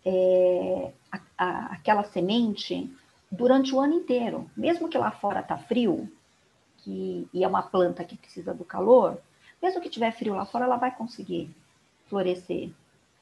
é, 0.06 0.92
a, 1.12 1.20
a, 1.38 1.66
aquela 1.74 2.04
semente 2.04 2.92
durante 3.32 3.74
o 3.74 3.80
ano 3.80 3.96
inteiro, 3.96 4.50
mesmo 4.56 4.88
que 4.88 4.98
lá 4.98 5.12
fora 5.12 5.42
tá 5.42 5.58
frio, 5.58 6.12
que, 6.78 7.28
e 7.34 7.44
é 7.44 7.48
uma 7.48 7.64
planta 7.64 8.04
que 8.04 8.16
precisa 8.16 8.54
do 8.54 8.64
calor, 8.64 9.18
mesmo 9.62 9.82
que 9.82 9.90
tiver 9.90 10.12
frio 10.12 10.36
lá 10.36 10.46
fora, 10.46 10.66
ela 10.66 10.78
vai 10.78 10.96
conseguir 10.96 11.50
florescer, 12.08 12.70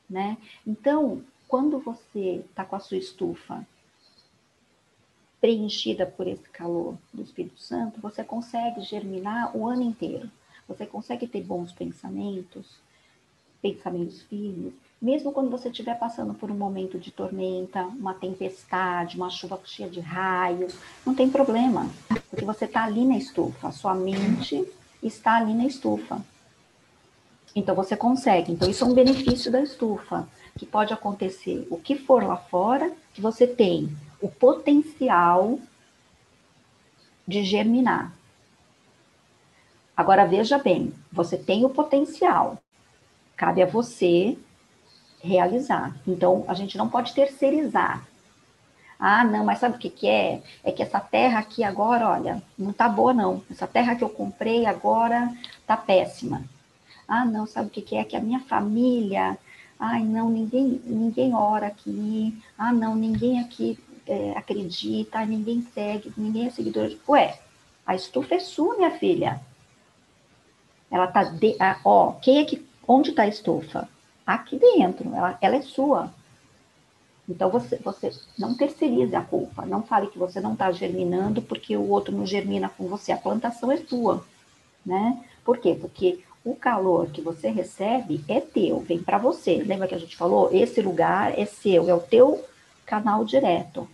né? 0.09 0.38
Então, 0.67 1.23
quando 1.53 1.77
você 1.77 2.43
está 2.50 2.65
com 2.65 2.75
a 2.75 2.79
sua 2.79 2.98
estufa 2.98 3.63
preenchida 5.39 6.03
por 6.03 6.27
esse 6.27 6.50
calor 6.50 6.98
do 7.13 7.22
Espírito 7.22 7.60
Santo, 7.60 8.01
você 8.01 8.24
consegue 8.24 8.81
germinar 8.81 9.55
o 9.55 9.67
ano 9.67 9.83
inteiro. 9.83 10.31
Você 10.67 10.83
consegue 10.83 11.27
ter 11.27 11.43
bons 11.43 11.72
pensamentos, 11.72 12.79
pensamentos 13.62 14.24
firmes, 14.24 14.74
mesmo 15.00 15.31
quando 15.31 15.51
você 15.51 15.69
estiver 15.69 15.93
passando 16.00 16.33
por 16.33 16.50
um 16.50 16.57
momento 16.57 16.98
de 16.98 17.12
tormenta, 17.12 17.83
uma 17.83 18.15
tempestade, 18.15 19.15
uma 19.15 19.29
chuva 19.29 19.62
cheia 19.63 19.88
de 19.88 20.00
raios, 20.00 20.75
não 21.05 21.13
tem 21.13 21.29
problema, 21.29 21.88
porque 22.31 22.45
você 22.45 22.65
está 22.65 22.83
ali 22.83 23.05
na 23.05 23.15
estufa, 23.15 23.67
a 23.67 23.72
sua 23.72 23.93
mente 23.93 24.67
está 25.03 25.38
ali 25.38 25.53
na 25.53 25.67
estufa. 25.67 26.19
Então 27.55 27.75
você 27.75 27.95
consegue. 27.95 28.51
Então 28.51 28.69
isso 28.69 28.83
é 28.83 28.88
um 28.88 28.93
benefício 28.93 29.51
da 29.51 29.62
estufa 29.62 30.27
que 30.57 30.65
pode 30.65 30.93
acontecer 30.93 31.67
o 31.69 31.77
que 31.77 31.95
for 31.95 32.24
lá 32.24 32.38
fora, 32.38 32.91
que 33.13 33.22
você 33.22 33.48
tem 33.48 33.95
o 34.22 34.27
potencial 34.27 35.60
de 37.27 37.43
germinar. 37.43 38.13
Agora 39.95 40.25
veja 40.25 40.57
bem, 40.57 40.93
você 41.12 41.38
tem 41.38 41.63
o 41.63 41.69
potencial, 41.69 42.57
cabe 43.36 43.62
a 43.62 43.65
você 43.65 44.38
realizar. 45.22 45.95
Então 46.07 46.43
a 46.48 46.53
gente 46.53 46.77
não 46.77 46.89
pode 46.89 47.13
terceirizar. 47.13 48.05
Ah, 49.00 49.24
não, 49.24 49.43
mas 49.43 49.60
sabe 49.60 49.75
o 49.75 49.79
que, 49.79 49.89
que 49.89 50.07
é? 50.07 50.41
É 50.63 50.72
que 50.72 50.81
essa 50.81 51.00
terra 51.00 51.39
aqui 51.39 51.63
agora, 51.63 52.10
olha, 52.10 52.41
não 52.57 52.72
tá 52.72 52.88
boa 52.88 53.13
não. 53.13 53.43
Essa 53.51 53.67
terra 53.67 53.95
que 53.95 54.03
eu 54.03 54.10
comprei 54.10 54.65
agora 54.65 55.29
tá 55.67 55.75
péssima. 55.75 56.43
Ah, 57.07 57.25
não, 57.25 57.45
sabe 57.45 57.67
o 57.67 57.72
que, 57.72 57.95
é? 57.95 58.03
Que 58.03 58.15
a 58.15 58.22
minha 58.22 58.39
família 58.39 59.38
Ai, 59.86 60.01
não, 60.01 60.29
ninguém, 60.29 60.81
ninguém 60.86 61.36
ora 61.36 61.67
aqui. 61.67 62.41
Ah, 62.57 62.72
não, 62.72 62.95
ninguém 62.95 63.41
aqui 63.41 63.77
é, 64.07 64.31
acredita, 64.31 65.25
ninguém 65.25 65.62
segue, 65.74 66.13
ninguém 66.15 66.48
é 66.48 66.50
seguidor. 66.50 66.95
Ué, 67.07 67.38
a 67.86 67.93
estufa 67.93 68.36
é 68.36 68.39
sua, 68.39 68.77
minha 68.77 68.91
filha. 68.91 69.41
Ela 70.89 71.07
tá 71.07 71.25
de, 71.25 71.57
ah, 71.60 71.81
ó, 71.83 72.13
quem 72.13 72.39
é 72.39 72.45
que, 72.45 72.65
onde 72.88 73.10
está 73.10 73.24
a 73.24 73.27
estufa? 73.27 73.89
Aqui 74.25 74.57
dentro, 74.57 75.13
ela, 75.13 75.38
ela 75.41 75.55
é 75.57 75.62
sua. 75.62 76.13
Então 77.27 77.50
você, 77.50 77.75
você 77.77 78.12
não 78.39 78.55
terceirize 78.55 79.13
a 79.15 79.22
culpa, 79.22 79.65
não 79.65 79.83
fale 79.83 80.07
que 80.07 80.17
você 80.17 80.39
não 80.39 80.53
está 80.53 80.72
germinando 80.72 81.41
porque 81.41 81.75
o 81.75 81.89
outro 81.89 82.15
não 82.15 82.25
germina 82.25 82.69
com 82.69 82.88
você. 82.88 83.12
A 83.12 83.17
plantação 83.17 83.69
é 83.69 83.77
sua, 83.77 84.25
né? 84.86 85.22
Por 85.43 85.57
quê? 85.57 85.77
Porque 85.79 86.24
o 86.45 86.55
calor 86.55 87.09
que 87.09 87.21
você 87.21 87.50
recebe 87.50 88.23
é 88.27 88.41
teu, 88.41 88.79
vem 88.79 89.01
para 89.01 89.17
você. 89.17 89.63
Lembra 89.63 89.88
que 89.88 89.95
a 89.95 90.00
gente 90.00 90.15
falou? 90.15 90.50
Esse 90.51 90.81
lugar 90.81 91.38
é 91.39 91.45
seu, 91.45 91.89
é 91.89 91.93
o 91.93 92.01
teu 92.01 92.43
canal 92.85 93.23
direto. 93.23 93.88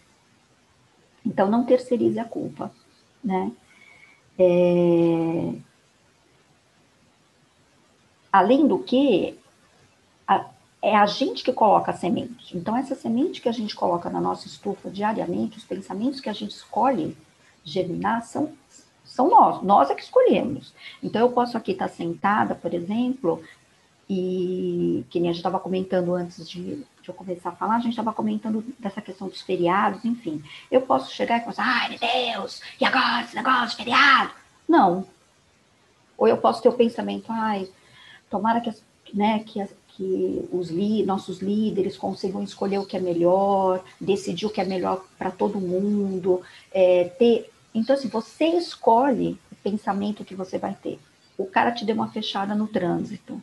Então, 1.25 1.49
não 1.49 1.63
terceirize 1.63 2.19
a 2.19 2.25
culpa, 2.25 2.71
né? 3.23 3.51
É... 4.37 5.53
Além 8.31 8.67
do 8.67 8.79
que, 8.79 9.37
a, 10.27 10.49
é 10.81 10.95
a 10.95 11.05
gente 11.05 11.43
que 11.43 11.53
coloca 11.53 11.91
a 11.91 11.95
semente. 11.95 12.57
Então, 12.57 12.75
essa 12.75 12.95
semente 12.95 13.41
que 13.41 13.49
a 13.49 13.51
gente 13.53 13.75
coloca 13.75 14.09
na 14.09 14.21
nossa 14.21 14.47
estufa 14.47 14.89
diariamente, 14.89 15.57
os 15.57 15.65
pensamentos 15.65 16.19
que 16.19 16.29
a 16.29 16.33
gente 16.33 16.51
escolhe 16.51 17.15
germinar 17.63 18.23
são 18.23 18.53
são 19.19 19.29
nós, 19.29 19.61
nós 19.61 19.89
é 19.89 19.95
que 19.95 20.01
escolhemos. 20.01 20.73
Então, 21.03 21.19
eu 21.19 21.29
posso 21.29 21.57
aqui 21.57 21.73
estar 21.73 21.89
sentada, 21.89 22.55
por 22.55 22.73
exemplo, 22.73 23.43
e 24.09 25.03
que 25.09 25.19
nem 25.19 25.29
a 25.29 25.33
gente 25.33 25.41
estava 25.41 25.59
comentando 25.59 26.15
antes 26.15 26.49
de, 26.49 26.77
de, 27.01 27.09
eu 27.09 27.13
começar 27.13 27.49
a 27.49 27.55
falar, 27.55 27.75
a 27.75 27.79
gente 27.79 27.89
estava 27.89 28.13
comentando 28.13 28.63
dessa 28.79 29.01
questão 29.01 29.27
dos 29.27 29.41
feriados, 29.41 30.05
enfim. 30.05 30.41
Eu 30.71 30.83
posso 30.83 31.13
chegar 31.13 31.37
e 31.37 31.41
pensar, 31.41 31.65
ai 31.65 31.89
meu 31.89 31.99
Deus, 31.99 32.61
e 32.79 32.85
agora 32.85 33.23
esse 33.23 33.35
negócio 33.35 33.71
de 33.71 33.75
feriado? 33.75 34.31
Não. 34.65 35.05
Ou 36.17 36.25
eu 36.25 36.37
posso 36.37 36.61
ter 36.61 36.69
o 36.69 36.73
pensamento, 36.73 37.25
ai, 37.29 37.67
tomara 38.29 38.61
que, 38.61 38.71
né, 39.13 39.39
que, 39.39 39.61
que 39.89 40.47
os 40.49 40.69
li, 40.69 41.03
nossos 41.03 41.39
líderes 41.39 41.97
consigam 41.97 42.41
escolher 42.41 42.77
o 42.77 42.85
que 42.85 42.95
é 42.95 43.01
melhor, 43.01 43.83
decidir 43.99 44.45
o 44.45 44.49
que 44.49 44.61
é 44.61 44.65
melhor 44.65 45.03
para 45.17 45.29
todo 45.29 45.59
mundo, 45.59 46.41
é, 46.71 47.03
ter 47.19 47.51
então, 47.73 47.95
assim, 47.95 48.07
você 48.07 48.45
escolhe 48.45 49.39
o 49.51 49.55
pensamento 49.55 50.25
que 50.25 50.35
você 50.35 50.57
vai 50.57 50.73
ter. 50.73 50.99
O 51.37 51.45
cara 51.45 51.71
te 51.71 51.85
deu 51.85 51.95
uma 51.95 52.09
fechada 52.09 52.55
no 52.55 52.67
trânsito. 52.67 53.41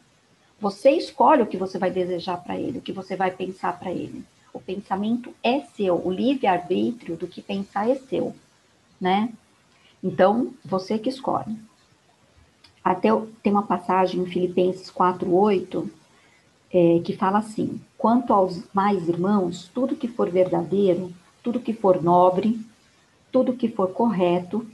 Você 0.60 0.90
escolhe 0.90 1.42
o 1.42 1.46
que 1.46 1.56
você 1.56 1.78
vai 1.78 1.90
desejar 1.90 2.38
para 2.38 2.56
ele, 2.56 2.78
o 2.78 2.82
que 2.82 2.92
você 2.92 3.14
vai 3.14 3.30
pensar 3.30 3.78
para 3.78 3.90
ele. 3.90 4.24
O 4.52 4.60
pensamento 4.60 5.34
é 5.42 5.60
seu, 5.60 5.94
o 6.04 6.10
livre-arbítrio 6.10 7.16
do 7.16 7.26
que 7.26 7.42
pensar 7.42 7.88
é 7.88 7.94
seu, 7.94 8.34
né? 9.00 9.30
Então, 10.02 10.54
você 10.64 10.98
que 10.98 11.10
escolhe. 11.10 11.56
Até 12.82 13.08
tem 13.42 13.52
uma 13.52 13.66
passagem 13.66 14.20
em 14.20 14.26
Filipenses 14.26 14.90
4:8 14.90 15.90
é, 16.72 17.00
que 17.04 17.16
fala 17.16 17.38
assim: 17.38 17.80
quanto 17.98 18.32
aos 18.32 18.62
mais 18.72 19.08
irmãos, 19.08 19.70
tudo 19.74 19.96
que 19.96 20.08
for 20.08 20.30
verdadeiro, 20.30 21.12
tudo 21.42 21.60
que 21.60 21.72
for 21.72 22.02
nobre, 22.02 22.58
tudo 23.36 23.54
que 23.54 23.68
for 23.68 23.92
correto, 23.92 24.66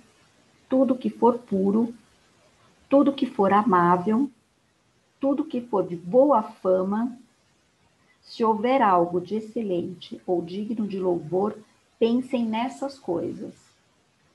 tudo 0.69 0.97
que 0.97 1.11
for 1.11 1.37
puro, 1.37 1.93
tudo 2.89 3.13
que 3.13 3.27
for 3.27 3.53
amável, 3.53 4.31
tudo 5.21 5.45
que 5.45 5.61
for 5.61 5.85
de 5.85 5.97
boa 5.97 6.45
fama, 6.45 7.19
se 8.23 8.45
houver 8.45 8.81
algo 8.81 9.21
de 9.21 9.35
excelente 9.35 10.23
ou 10.25 10.41
digno 10.41 10.87
de 10.87 10.97
louvor, 10.97 11.59
pensem 11.99 12.45
nessas 12.45 13.01
coisas. 13.01 13.53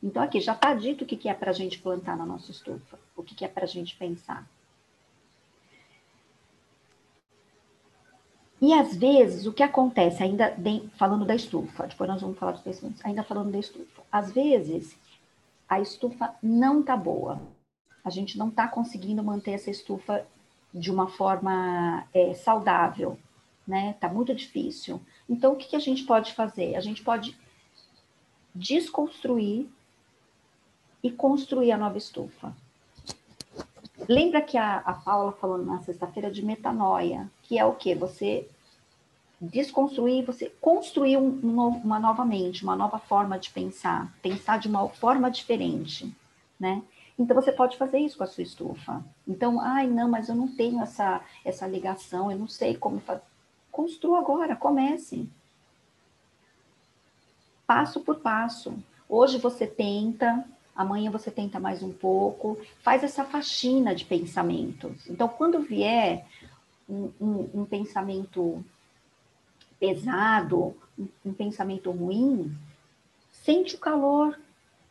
Então, 0.03 0.21
aqui 0.21 0.41
já 0.41 0.51
está 0.51 0.73
dito 0.73 1.05
o 1.05 1.07
que 1.07 1.29
é 1.29 1.33
para 1.33 1.51
a 1.51 1.53
gente 1.53 1.79
plantar 1.79 2.17
na 2.17 2.25
nossa 2.25 2.51
estufa, 2.51 2.99
o 3.15 3.23
que 3.23 3.45
é 3.45 3.47
para 3.47 3.63
a 3.63 3.67
gente 3.67 3.95
pensar. 3.95 4.45
E 8.59 8.73
às 8.73 8.95
vezes, 8.95 9.45
o 9.45 9.53
que 9.53 9.61
acontece, 9.61 10.23
ainda 10.23 10.51
bem, 10.57 10.89
falando 10.97 11.25
da 11.25 11.35
estufa, 11.35 11.85
depois 11.87 12.09
nós 12.09 12.21
vamos 12.21 12.39
falar 12.39 12.53
dos 12.53 12.61
pensamentos, 12.61 13.05
ainda 13.05 13.23
falando 13.23 13.51
da 13.51 13.59
estufa. 13.59 14.01
Às 14.11 14.31
vezes, 14.31 14.97
a 15.69 15.79
estufa 15.79 16.33
não 16.41 16.81
tá 16.81 16.97
boa. 16.97 17.39
A 18.03 18.09
gente 18.09 18.37
não 18.37 18.49
tá 18.49 18.67
conseguindo 18.67 19.23
manter 19.23 19.51
essa 19.51 19.69
estufa 19.69 20.25
de 20.73 20.91
uma 20.91 21.07
forma 21.07 22.07
é, 22.13 22.33
saudável, 22.33 23.17
né? 23.67 23.93
Tá 23.99 24.09
muito 24.09 24.33
difícil. 24.33 24.99
Então, 25.29 25.53
o 25.53 25.55
que, 25.55 25.67
que 25.67 25.75
a 25.75 25.79
gente 25.79 26.03
pode 26.03 26.33
fazer? 26.33 26.75
A 26.75 26.79
gente 26.79 27.03
pode 27.03 27.37
desconstruir 28.55 29.69
e 31.03 31.11
construir 31.11 31.71
a 31.71 31.77
nova 31.77 31.97
estufa. 31.97 32.55
Lembra 34.07 34.41
que 34.41 34.57
a, 34.57 34.77
a 34.77 34.93
Paula 34.93 35.31
falou 35.33 35.57
na 35.57 35.79
sexta-feira 35.79 36.31
de 36.31 36.43
metanoia, 36.43 37.29
que 37.43 37.59
é 37.59 37.65
o 37.65 37.73
que? 37.73 37.93
Você 37.95 38.47
desconstruir, 39.39 40.25
você 40.25 40.51
construir 40.61 41.17
um, 41.17 41.29
uma 41.83 41.99
nova 41.99 42.25
mente, 42.25 42.63
uma 42.63 42.75
nova 42.75 42.97
forma 42.97 43.37
de 43.37 43.51
pensar, 43.51 44.11
pensar 44.21 44.57
de 44.59 44.67
uma 44.67 44.87
forma 44.89 45.29
diferente, 45.29 46.11
né? 46.59 46.81
Então 47.19 47.35
você 47.35 47.51
pode 47.51 47.77
fazer 47.77 47.99
isso 47.99 48.17
com 48.17 48.23
a 48.23 48.27
sua 48.27 48.43
estufa. 48.43 49.03
Então, 49.27 49.59
ai, 49.59 49.87
não, 49.87 50.09
mas 50.09 50.29
eu 50.29 50.35
não 50.35 50.47
tenho 50.47 50.81
essa 50.81 51.21
essa 51.43 51.67
ligação, 51.67 52.31
eu 52.31 52.37
não 52.37 52.47
sei 52.47 52.75
como 52.75 52.99
fazer. 52.99 53.21
Construa 53.71 54.19
agora, 54.19 54.55
comece. 54.55 55.27
passo 57.67 57.99
por 57.99 58.19
passo. 58.21 58.73
Hoje 59.09 59.37
você 59.37 59.67
tenta, 59.67 60.45
amanhã 60.77 61.09
você 61.09 61.31
tenta 61.31 61.59
mais 61.59 61.81
um 61.81 61.91
pouco, 61.91 62.57
faz 62.83 63.03
essa 63.03 63.25
faxina 63.25 63.95
de 63.95 64.05
pensamentos. 64.05 65.09
Então, 65.09 65.27
quando 65.27 65.59
vier 65.59 66.27
um, 66.87 67.11
um, 67.19 67.49
um 67.61 67.65
pensamento 67.65 68.63
pesado, 69.79 70.77
um, 70.97 71.07
um 71.25 71.33
pensamento 71.33 71.89
ruim, 71.89 72.55
sente 73.31 73.75
o 73.75 73.79
calor 73.79 74.39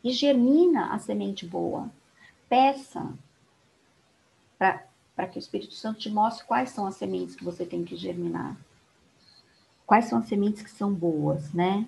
e 0.03 0.11
germina 0.11 0.93
a 0.93 0.99
semente 0.99 1.45
boa. 1.45 1.89
Peça 2.49 3.13
para 4.57 5.27
que 5.27 5.37
o 5.37 5.39
Espírito 5.39 5.73
Santo 5.73 5.99
te 5.99 6.09
mostre 6.09 6.45
quais 6.45 6.69
são 6.69 6.85
as 6.85 6.95
sementes 6.95 7.35
que 7.35 7.45
você 7.45 7.65
tem 7.65 7.85
que 7.85 7.95
germinar. 7.95 8.57
Quais 9.85 10.05
são 10.05 10.19
as 10.19 10.27
sementes 10.27 10.61
que 10.61 10.69
são 10.69 10.93
boas, 10.93 11.53
né? 11.53 11.87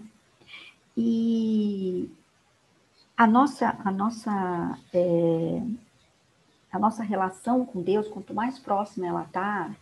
E 0.96 2.10
a 3.20 3.28
nossa, 3.28 3.78
a 3.84 3.92
nossa, 3.92 4.80
é, 4.94 5.62
a 6.72 6.80
nossa 6.80 7.04
relação 7.04 7.66
com 7.66 7.82
Deus, 7.82 8.08
quanto 8.08 8.34
mais 8.34 8.58
próxima 8.58 9.08
ela 9.08 9.24
está, 9.24 9.76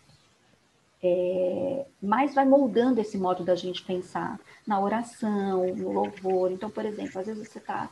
é, 1.03 1.85
mais 2.01 2.33
vai 2.33 2.45
moldando 2.45 2.99
esse 2.99 3.15
modo 3.15 3.43
da 3.43 3.53
gente 3.53 3.83
pensar 3.83 4.39
na 4.65 4.79
oração, 4.79 5.67
no 5.75 5.91
louvor. 5.91 6.51
Então, 6.51 6.67
por 6.67 6.83
exemplo, 6.83 7.19
às 7.19 7.27
vezes 7.27 7.47
você 7.47 7.59
está 7.59 7.91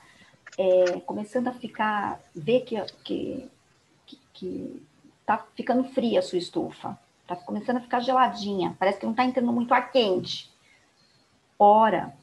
é, 0.57 0.99
começando 1.01 1.47
a 1.47 1.53
ficar, 1.53 2.19
ver 2.35 2.61
que, 2.61 2.81
que, 3.03 3.47
que 4.33 4.83
tá 5.27 5.45
ficando 5.53 5.83
fria 5.83 6.21
a 6.21 6.23
sua 6.23 6.39
estufa, 6.39 6.97
tá 7.27 7.35
começando 7.35 7.77
a 7.77 7.81
ficar 7.81 7.99
geladinha, 7.99 8.75
parece 8.79 8.99
que 8.99 9.05
não 9.05 9.13
está 9.13 9.23
entrando 9.23 9.53
muito 9.53 9.75
ar 9.75 9.91
quente. 9.91 10.51
Ora, 11.59 12.17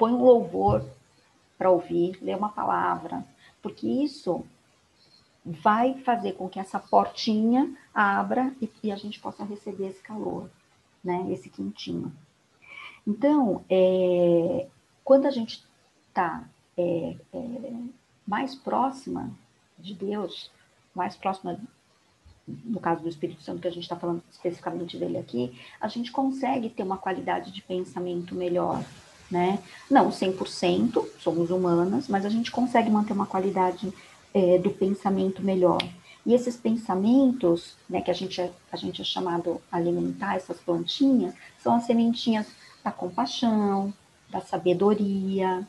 põe 0.00 0.14
um 0.14 0.24
louvor 0.24 0.82
para 1.58 1.70
ouvir, 1.70 2.18
lê 2.22 2.34
uma 2.34 2.48
palavra, 2.48 3.22
porque 3.60 3.86
isso 3.86 4.42
vai 5.44 5.92
fazer 6.00 6.32
com 6.32 6.48
que 6.48 6.58
essa 6.58 6.78
portinha 6.78 7.76
abra 7.94 8.54
e, 8.62 8.70
e 8.82 8.90
a 8.90 8.96
gente 8.96 9.20
possa 9.20 9.44
receber 9.44 9.88
esse 9.88 10.00
calor, 10.00 10.48
né? 11.04 11.26
Esse 11.30 11.50
quentinho. 11.50 12.10
Então, 13.06 13.62
é, 13.68 14.68
quando 15.04 15.26
a 15.26 15.30
gente 15.30 15.62
está 16.08 16.48
é, 16.78 17.16
é, 17.34 17.72
mais 18.26 18.54
próxima 18.54 19.30
de 19.78 19.92
Deus, 19.92 20.50
mais 20.94 21.14
próxima, 21.14 21.60
no 22.46 22.80
caso 22.80 23.02
do 23.02 23.08
Espírito 23.08 23.42
Santo, 23.42 23.60
que 23.60 23.68
a 23.68 23.72
gente 23.72 23.82
está 23.82 23.96
falando 23.96 24.22
especificamente 24.30 24.96
dele 24.96 25.18
aqui, 25.18 25.60
a 25.78 25.88
gente 25.88 26.10
consegue 26.10 26.70
ter 26.70 26.84
uma 26.84 26.96
qualidade 26.96 27.52
de 27.52 27.60
pensamento 27.60 28.34
melhor, 28.34 28.82
né? 29.30 29.58
Não 29.90 30.10
100%, 30.10 31.06
somos 31.18 31.50
humanas, 31.50 32.08
mas 32.08 32.24
a 32.24 32.28
gente 32.28 32.50
consegue 32.50 32.90
manter 32.90 33.12
uma 33.12 33.26
qualidade 33.26 33.92
é, 34.34 34.58
do 34.58 34.70
pensamento 34.70 35.42
melhor. 35.42 35.80
E 36.24 36.34
esses 36.34 36.56
pensamentos, 36.56 37.76
né, 37.88 38.00
que 38.00 38.10
a 38.10 38.14
gente, 38.14 38.40
é, 38.40 38.50
a 38.70 38.76
gente 38.76 39.00
é 39.00 39.04
chamado 39.04 39.60
alimentar, 39.70 40.36
essas 40.36 40.58
plantinhas, 40.58 41.34
são 41.58 41.74
as 41.74 41.84
sementinhas 41.84 42.46
da 42.84 42.90
compaixão, 42.90 43.92
da 44.28 44.40
sabedoria, 44.40 45.66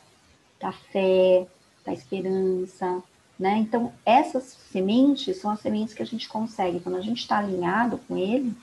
da 0.60 0.72
fé, 0.72 1.46
da 1.84 1.92
esperança, 1.92 3.02
né? 3.38 3.56
Então, 3.58 3.92
essas 4.06 4.56
sementes 4.70 5.36
são 5.38 5.50
as 5.50 5.60
sementes 5.60 5.94
que 5.94 6.02
a 6.02 6.06
gente 6.06 6.28
consegue, 6.28 6.78
quando 6.78 6.96
a 6.96 7.00
gente 7.00 7.18
está 7.18 7.38
alinhado 7.38 7.98
com 8.06 8.16
ele, 8.16 8.54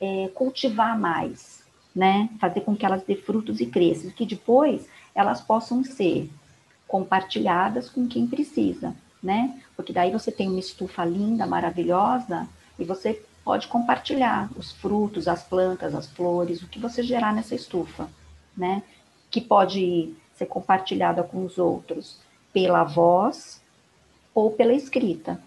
é, 0.00 0.28
cultivar 0.28 0.98
mais, 0.98 1.63
né? 1.94 2.28
Fazer 2.40 2.62
com 2.62 2.74
que 2.74 2.84
elas 2.84 3.02
dê 3.04 3.14
frutos 3.14 3.60
e 3.60 3.66
cresçam, 3.66 4.10
que 4.10 4.26
depois 4.26 4.88
elas 5.14 5.40
possam 5.40 5.84
ser 5.84 6.30
compartilhadas 6.88 7.88
com 7.88 8.06
quem 8.06 8.26
precisa, 8.26 8.94
né? 9.22 9.60
Porque 9.76 9.92
daí 9.92 10.10
você 10.10 10.32
tem 10.32 10.48
uma 10.48 10.58
estufa 10.58 11.04
linda, 11.04 11.46
maravilhosa, 11.46 12.48
e 12.78 12.84
você 12.84 13.22
pode 13.44 13.68
compartilhar 13.68 14.50
os 14.56 14.72
frutos, 14.72 15.28
as 15.28 15.42
plantas, 15.42 15.94
as 15.94 16.06
flores, 16.06 16.62
o 16.62 16.68
que 16.68 16.78
você 16.78 17.02
gerar 17.02 17.32
nessa 17.32 17.54
estufa, 17.54 18.08
né? 18.56 18.82
Que 19.30 19.40
pode 19.40 20.14
ser 20.34 20.46
compartilhada 20.46 21.22
com 21.22 21.44
os 21.44 21.58
outros 21.58 22.18
pela 22.52 22.84
voz 22.84 23.62
ou 24.34 24.50
pela 24.50 24.72
escrita, 24.72 25.40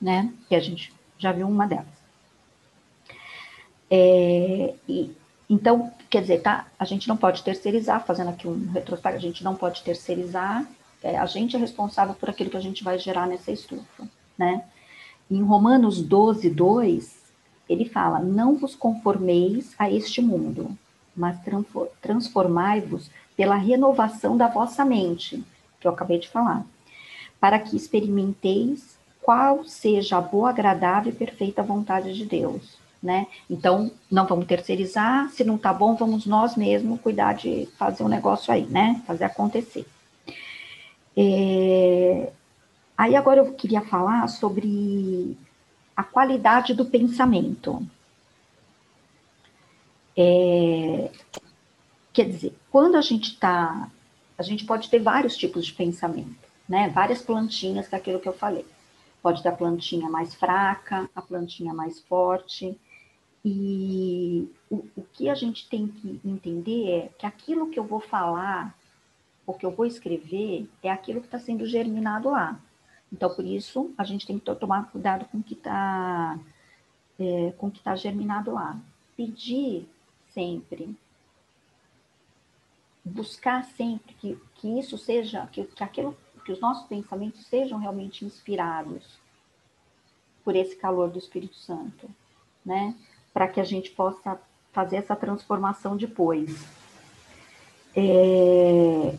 né? 0.00 0.32
Que 0.48 0.54
a 0.54 0.60
gente 0.60 0.92
já 1.18 1.30
viu 1.30 1.46
uma 1.46 1.66
delas. 1.66 1.86
É, 3.90 4.74
e, 4.88 5.14
então, 5.48 5.92
quer 6.08 6.22
dizer, 6.22 6.40
tá, 6.40 6.66
a 6.78 6.84
gente 6.84 7.06
não 7.06 7.16
pode 7.16 7.42
terceirizar, 7.42 8.04
fazendo 8.04 8.30
aqui 8.30 8.48
um 8.48 8.70
retrospecto, 8.70 9.18
a 9.18 9.20
gente 9.20 9.44
não 9.44 9.54
pode 9.54 9.82
terceirizar, 9.82 10.66
é, 11.02 11.18
a 11.18 11.26
gente 11.26 11.54
é 11.54 11.58
responsável 11.58 12.14
por 12.14 12.30
aquilo 12.30 12.50
que 12.50 12.56
a 12.56 12.62
gente 12.62 12.82
vai 12.82 12.98
gerar 12.98 13.26
nessa 13.26 13.52
estufa, 13.52 14.08
né? 14.38 14.64
Em 15.30 15.42
Romanos 15.42 16.00
12, 16.00 16.48
2, 16.50 17.24
ele 17.68 17.84
fala, 17.86 18.20
não 18.20 18.56
vos 18.56 18.74
conformeis 18.74 19.74
a 19.78 19.90
este 19.90 20.22
mundo, 20.22 20.76
mas 21.14 21.38
transformai-vos 22.00 23.10
pela 23.36 23.56
renovação 23.56 24.36
da 24.36 24.48
vossa 24.48 24.84
mente, 24.84 25.42
que 25.80 25.86
eu 25.86 25.92
acabei 25.92 26.18
de 26.18 26.28
falar, 26.28 26.64
para 27.38 27.58
que 27.58 27.76
experimenteis 27.76 28.98
qual 29.20 29.64
seja 29.64 30.18
a 30.18 30.20
boa, 30.20 30.50
agradável 30.50 31.12
e 31.12 31.16
perfeita 31.16 31.62
vontade 31.62 32.14
de 32.14 32.24
Deus 32.24 32.83
né? 33.04 33.26
Então, 33.50 33.92
não 34.10 34.26
vamos 34.26 34.46
terceirizar, 34.46 35.28
se 35.28 35.44
não 35.44 35.58
tá 35.58 35.74
bom, 35.74 35.94
vamos 35.94 36.24
nós 36.24 36.56
mesmos 36.56 36.98
cuidar 37.02 37.34
de 37.34 37.68
fazer 37.76 38.02
um 38.02 38.08
negócio 38.08 38.50
aí, 38.50 38.64
né? 38.64 39.02
Fazer 39.06 39.24
acontecer. 39.24 39.86
É... 41.14 42.32
Aí 42.96 43.14
agora 43.14 43.40
eu 43.40 43.52
queria 43.52 43.82
falar 43.82 44.26
sobre 44.28 45.36
a 45.94 46.02
qualidade 46.02 46.72
do 46.72 46.86
pensamento. 46.86 47.86
É... 50.16 51.10
Quer 52.10 52.28
dizer, 52.30 52.56
quando 52.70 52.96
a 52.96 53.02
gente 53.02 53.32
está, 53.32 53.90
a 54.38 54.42
gente 54.42 54.64
pode 54.64 54.88
ter 54.88 55.00
vários 55.00 55.36
tipos 55.36 55.66
de 55.66 55.74
pensamento, 55.74 56.38
né? 56.66 56.88
Várias 56.88 57.20
plantinhas, 57.20 57.86
que 57.86 57.94
é 57.94 57.98
aquilo 57.98 58.20
que 58.20 58.28
eu 58.28 58.32
falei. 58.32 58.64
Pode 59.20 59.42
ter 59.42 59.50
a 59.50 59.52
plantinha 59.52 60.08
mais 60.08 60.34
fraca, 60.34 61.06
a 61.14 61.20
plantinha 61.20 61.74
mais 61.74 62.00
forte, 62.00 62.78
e 63.44 64.48
o, 64.70 64.76
o 64.96 65.02
que 65.12 65.28
a 65.28 65.34
gente 65.34 65.68
tem 65.68 65.86
que 65.86 66.20
entender 66.24 66.90
é 66.90 67.08
que 67.18 67.26
aquilo 67.26 67.68
que 67.68 67.78
eu 67.78 67.84
vou 67.84 68.00
falar, 68.00 68.76
ou 69.46 69.54
que 69.54 69.66
eu 69.66 69.70
vou 69.70 69.84
escrever, 69.84 70.66
é 70.82 70.90
aquilo 70.90 71.20
que 71.20 71.26
está 71.26 71.38
sendo 71.38 71.66
germinado 71.66 72.30
lá. 72.30 72.58
Então, 73.12 73.32
por 73.34 73.44
isso, 73.44 73.92
a 73.98 74.04
gente 74.04 74.26
tem 74.26 74.38
que 74.38 74.54
tomar 74.54 74.90
cuidado 74.90 75.26
com 75.26 75.38
o 75.38 75.42
que 75.42 75.54
está 75.54 76.38
é, 77.18 77.52
com 77.58 77.68
o 77.68 77.70
que 77.70 77.78
está 77.78 77.94
germinado 77.94 78.52
lá. 78.52 78.80
Pedir 79.16 79.86
sempre, 80.32 80.96
buscar 83.04 83.62
sempre 83.64 84.14
que, 84.14 84.38
que 84.56 84.78
isso 84.78 84.96
seja, 84.98 85.46
que, 85.48 85.64
que 85.64 85.84
aquilo, 85.84 86.16
que 86.44 86.50
os 86.50 86.60
nossos 86.60 86.86
pensamentos 86.88 87.46
sejam 87.46 87.78
realmente 87.78 88.24
inspirados 88.24 89.18
por 90.42 90.56
esse 90.56 90.74
calor 90.76 91.10
do 91.10 91.18
Espírito 91.18 91.56
Santo, 91.56 92.10
né? 92.64 92.96
Para 93.34 93.48
que 93.48 93.60
a 93.60 93.64
gente 93.64 93.90
possa 93.90 94.38
fazer 94.72 94.96
essa 94.96 95.16
transformação 95.16 95.96
depois. 95.96 96.64
É, 97.96 99.14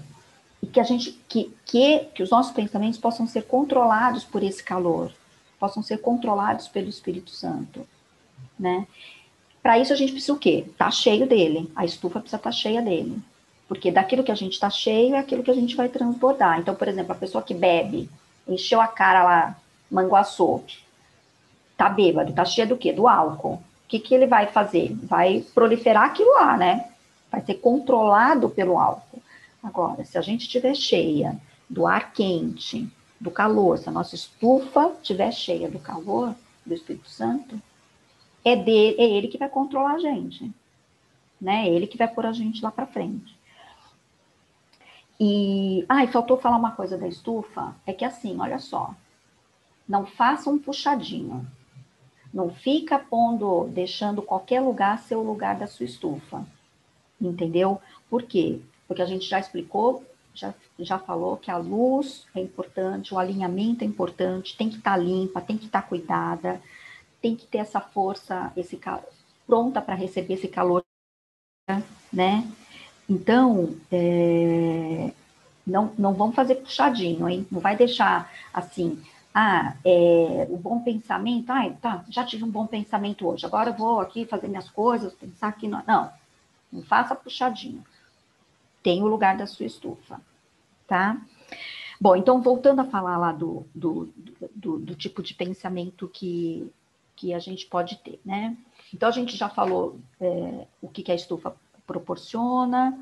e 0.63 0.67
que 0.67 0.79
a 0.79 0.83
gente 0.83 1.11
que, 1.27 1.53
que, 1.65 1.99
que 2.15 2.23
os 2.23 2.29
nossos 2.29 2.53
pensamentos 2.53 2.97
possam 2.97 3.27
ser 3.27 3.43
controlados 3.43 4.23
por 4.23 4.41
esse 4.41 4.63
calor, 4.63 5.11
possam 5.59 5.83
ser 5.83 5.97
controlados 5.97 6.69
pelo 6.69 6.89
Espírito 6.89 7.31
Santo, 7.31 7.85
né? 8.57 8.87
Para 9.61 9.79
isso 9.79 9.91
a 9.91 9.95
gente 9.95 10.11
precisa 10.11 10.33
o 10.33 10.39
quê? 10.39 10.65
Tá 10.77 10.89
cheio 10.91 11.27
dele. 11.27 11.71
A 11.75 11.83
estufa 11.83 12.19
precisa 12.19 12.37
estar 12.37 12.51
tá 12.51 12.55
cheia 12.55 12.81
dele. 12.81 13.19
Porque 13.67 13.91
daquilo 13.91 14.23
que 14.23 14.31
a 14.31 14.35
gente 14.35 14.53
está 14.53 14.69
cheio 14.69 15.15
é 15.15 15.17
aquilo 15.17 15.41
que 15.41 15.49
a 15.49 15.55
gente 15.55 15.75
vai 15.75 15.89
transbordar. 15.89 16.59
Então, 16.59 16.75
por 16.75 16.87
exemplo, 16.87 17.13
a 17.13 17.15
pessoa 17.15 17.43
que 17.43 17.53
bebe, 17.55 18.07
encheu 18.47 18.79
a 18.79 18.87
cara 18.87 19.23
lá, 19.23 19.59
manguaçou, 19.89 20.63
tá 21.75 21.89
bêbado, 21.89 22.31
tá 22.31 22.45
cheia 22.45 22.67
do 22.67 22.77
quê? 22.77 22.93
Do 22.93 23.07
álcool 23.07 23.59
o 23.85 23.87
que, 23.87 23.99
que 23.99 24.15
ele 24.15 24.25
vai 24.25 24.47
fazer? 24.47 24.93
Vai 25.03 25.45
proliferar 25.53 26.05
aquilo 26.05 26.33
lá, 26.33 26.57
né? 26.57 26.89
Vai 27.31 27.41
ser 27.41 27.55
controlado 27.55 28.49
pelo 28.49 28.79
álcool. 28.79 29.21
Agora, 29.61 30.03
se 30.03 30.17
a 30.17 30.21
gente 30.21 30.41
estiver 30.41 30.75
cheia 30.75 31.39
do 31.69 31.85
ar 31.85 32.11
quente, 32.11 32.89
do 33.19 33.29
calor, 33.29 33.77
se 33.77 33.87
a 33.87 33.91
nossa 33.91 34.15
estufa 34.15 34.91
estiver 35.01 35.31
cheia 35.31 35.69
do 35.69 35.79
calor 35.79 36.35
do 36.65 36.73
Espírito 36.73 37.09
Santo, 37.09 37.61
é, 38.43 38.55
de, 38.55 38.95
é 38.99 39.03
ele 39.03 39.27
que 39.27 39.37
vai 39.37 39.49
controlar 39.49 39.93
a 39.93 39.99
gente. 39.99 40.51
Né? 41.39 41.67
É 41.67 41.69
ele 41.71 41.87
que 41.87 41.97
vai 41.97 42.07
pôr 42.07 42.25
a 42.25 42.31
gente 42.31 42.63
lá 42.63 42.71
para 42.71 42.87
frente. 42.87 43.35
E, 45.19 45.85
ah, 45.87 46.03
e 46.03 46.07
faltou 46.07 46.37
falar 46.37 46.57
uma 46.57 46.71
coisa 46.71 46.97
da 46.97 47.07
estufa, 47.07 47.75
é 47.85 47.93
que 47.93 48.03
assim, 48.03 48.39
olha 48.39 48.59
só, 48.59 48.93
não 49.87 50.05
faça 50.05 50.49
um 50.49 50.57
puxadinho. 50.57 51.45
Não 52.35 52.49
fica 52.49 52.99
pondo, 52.99 53.69
deixando 53.69 54.21
qualquer 54.21 54.59
lugar 54.59 54.99
ser 54.99 55.15
o 55.15 55.23
lugar 55.23 55.55
da 55.57 55.67
sua 55.67 55.85
estufa. 55.85 56.45
entendeu? 57.19 57.81
Por 58.09 58.23
quê? 58.23 58.59
Porque 58.85 59.01
a 59.01 59.05
gente 59.05 59.25
já 59.25 59.39
explicou, 59.39 60.03
já, 60.33 60.53
já 60.77 60.99
falou 60.99 61.37
que 61.37 61.49
a 61.49 61.55
luz 61.55 62.27
é 62.35 62.41
importante, 62.41 63.13
o 63.13 63.17
alinhamento 63.17 63.85
é 63.85 63.87
importante, 63.87 64.57
tem 64.57 64.69
que 64.69 64.75
estar 64.75 64.91
tá 64.91 64.97
limpa, 64.97 65.39
tem 65.39 65.57
que 65.57 65.65
estar 65.65 65.81
tá 65.81 65.87
cuidada, 65.87 66.61
tem 67.21 67.37
que 67.37 67.47
ter 67.47 67.59
essa 67.59 67.79
força, 67.79 68.51
esse 68.57 68.77
pronta 69.47 69.81
para 69.81 69.95
receber 69.95 70.33
esse 70.33 70.49
calor, 70.49 70.83
né? 72.11 72.45
Então, 73.07 73.77
é, 73.89 75.09
não, 75.65 75.93
não 75.97 76.13
vamos 76.13 76.35
fazer 76.35 76.55
puxadinho, 76.55 77.29
hein? 77.29 77.47
Não 77.49 77.61
vai 77.61 77.77
deixar 77.77 78.29
assim, 78.53 79.01
ah, 79.37 79.75
é, 79.83 80.47
o 80.49 80.55
bom 80.55 80.79
pensamento, 80.79 81.49
ah, 81.49 81.69
tá, 81.81 82.05
já 82.07 82.23
tive 82.23 82.45
um 82.45 82.49
bom 82.49 82.65
pensamento 82.65 83.27
hoje, 83.27 83.45
agora 83.45 83.71
eu 83.71 83.73
vou 83.73 83.99
aqui 83.99 84.25
fazer 84.25 84.47
minhas 84.47 84.69
coisas, 84.69 85.13
pensar 85.13 85.49
aqui, 85.49 85.67
no... 85.67 85.83
não, 85.85 86.09
não 86.71 86.81
faça 86.81 87.13
puxadinho. 87.13 87.83
Tem 88.81 89.03
o 89.03 89.07
lugar 89.07 89.35
da 89.35 89.45
sua 89.45 89.65
estufa, 89.65 90.21
tá? 90.87 91.21
Bom, 91.99 92.15
então 92.15 92.41
voltando 92.41 92.79
a 92.79 92.85
falar 92.85 93.17
lá 93.17 93.33
do, 93.33 93.65
do, 93.75 94.09
do, 94.55 94.79
do 94.79 94.95
tipo 94.95 95.21
de 95.21 95.33
pensamento 95.33 96.07
que, 96.07 96.71
que 97.13 97.33
a 97.33 97.39
gente 97.39 97.65
pode 97.65 97.97
ter, 97.97 98.21
né? 98.23 98.55
Então 98.93 99.09
a 99.09 99.11
gente 99.11 99.35
já 99.35 99.49
falou 99.49 99.99
é, 100.21 100.65
o 100.81 100.87
que, 100.87 101.03
que 101.03 101.11
a 101.11 101.15
estufa 101.15 101.53
proporciona, 101.85 102.97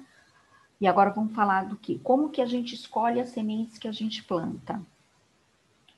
e 0.82 0.88
agora 0.88 1.12
vamos 1.12 1.36
falar 1.36 1.66
do 1.66 1.76
que? 1.76 2.00
Como 2.00 2.30
que 2.30 2.42
a 2.42 2.46
gente 2.48 2.74
escolhe 2.74 3.20
as 3.20 3.30
sementes 3.30 3.78
que 3.78 3.88
a 3.88 3.92
gente 3.92 4.24
planta? 4.24 4.82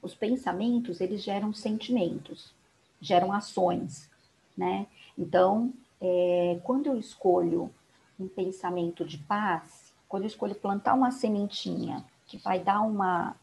Os 0.05 0.13
pensamentos, 0.13 1.01
eles 1.01 1.23
geram 1.23 1.51
sentimentos, 1.53 2.53
geram 3.01 3.33
ações, 3.33 4.09
né? 4.55 4.85
Então, 5.17 5.73
é, 5.99 6.59
quando 6.63 6.87
eu 6.87 6.99
escolho 6.99 7.71
um 8.19 8.27
pensamento 8.27 9.03
de 9.03 9.17
paz, 9.17 9.93
quando 10.07 10.23
eu 10.23 10.27
escolho 10.27 10.53
plantar 10.53 10.93
uma 10.93 11.09
sementinha 11.09 12.05
que 12.27 12.37
vai 12.37 12.59
dar 12.59 12.81
uma, 12.81 13.35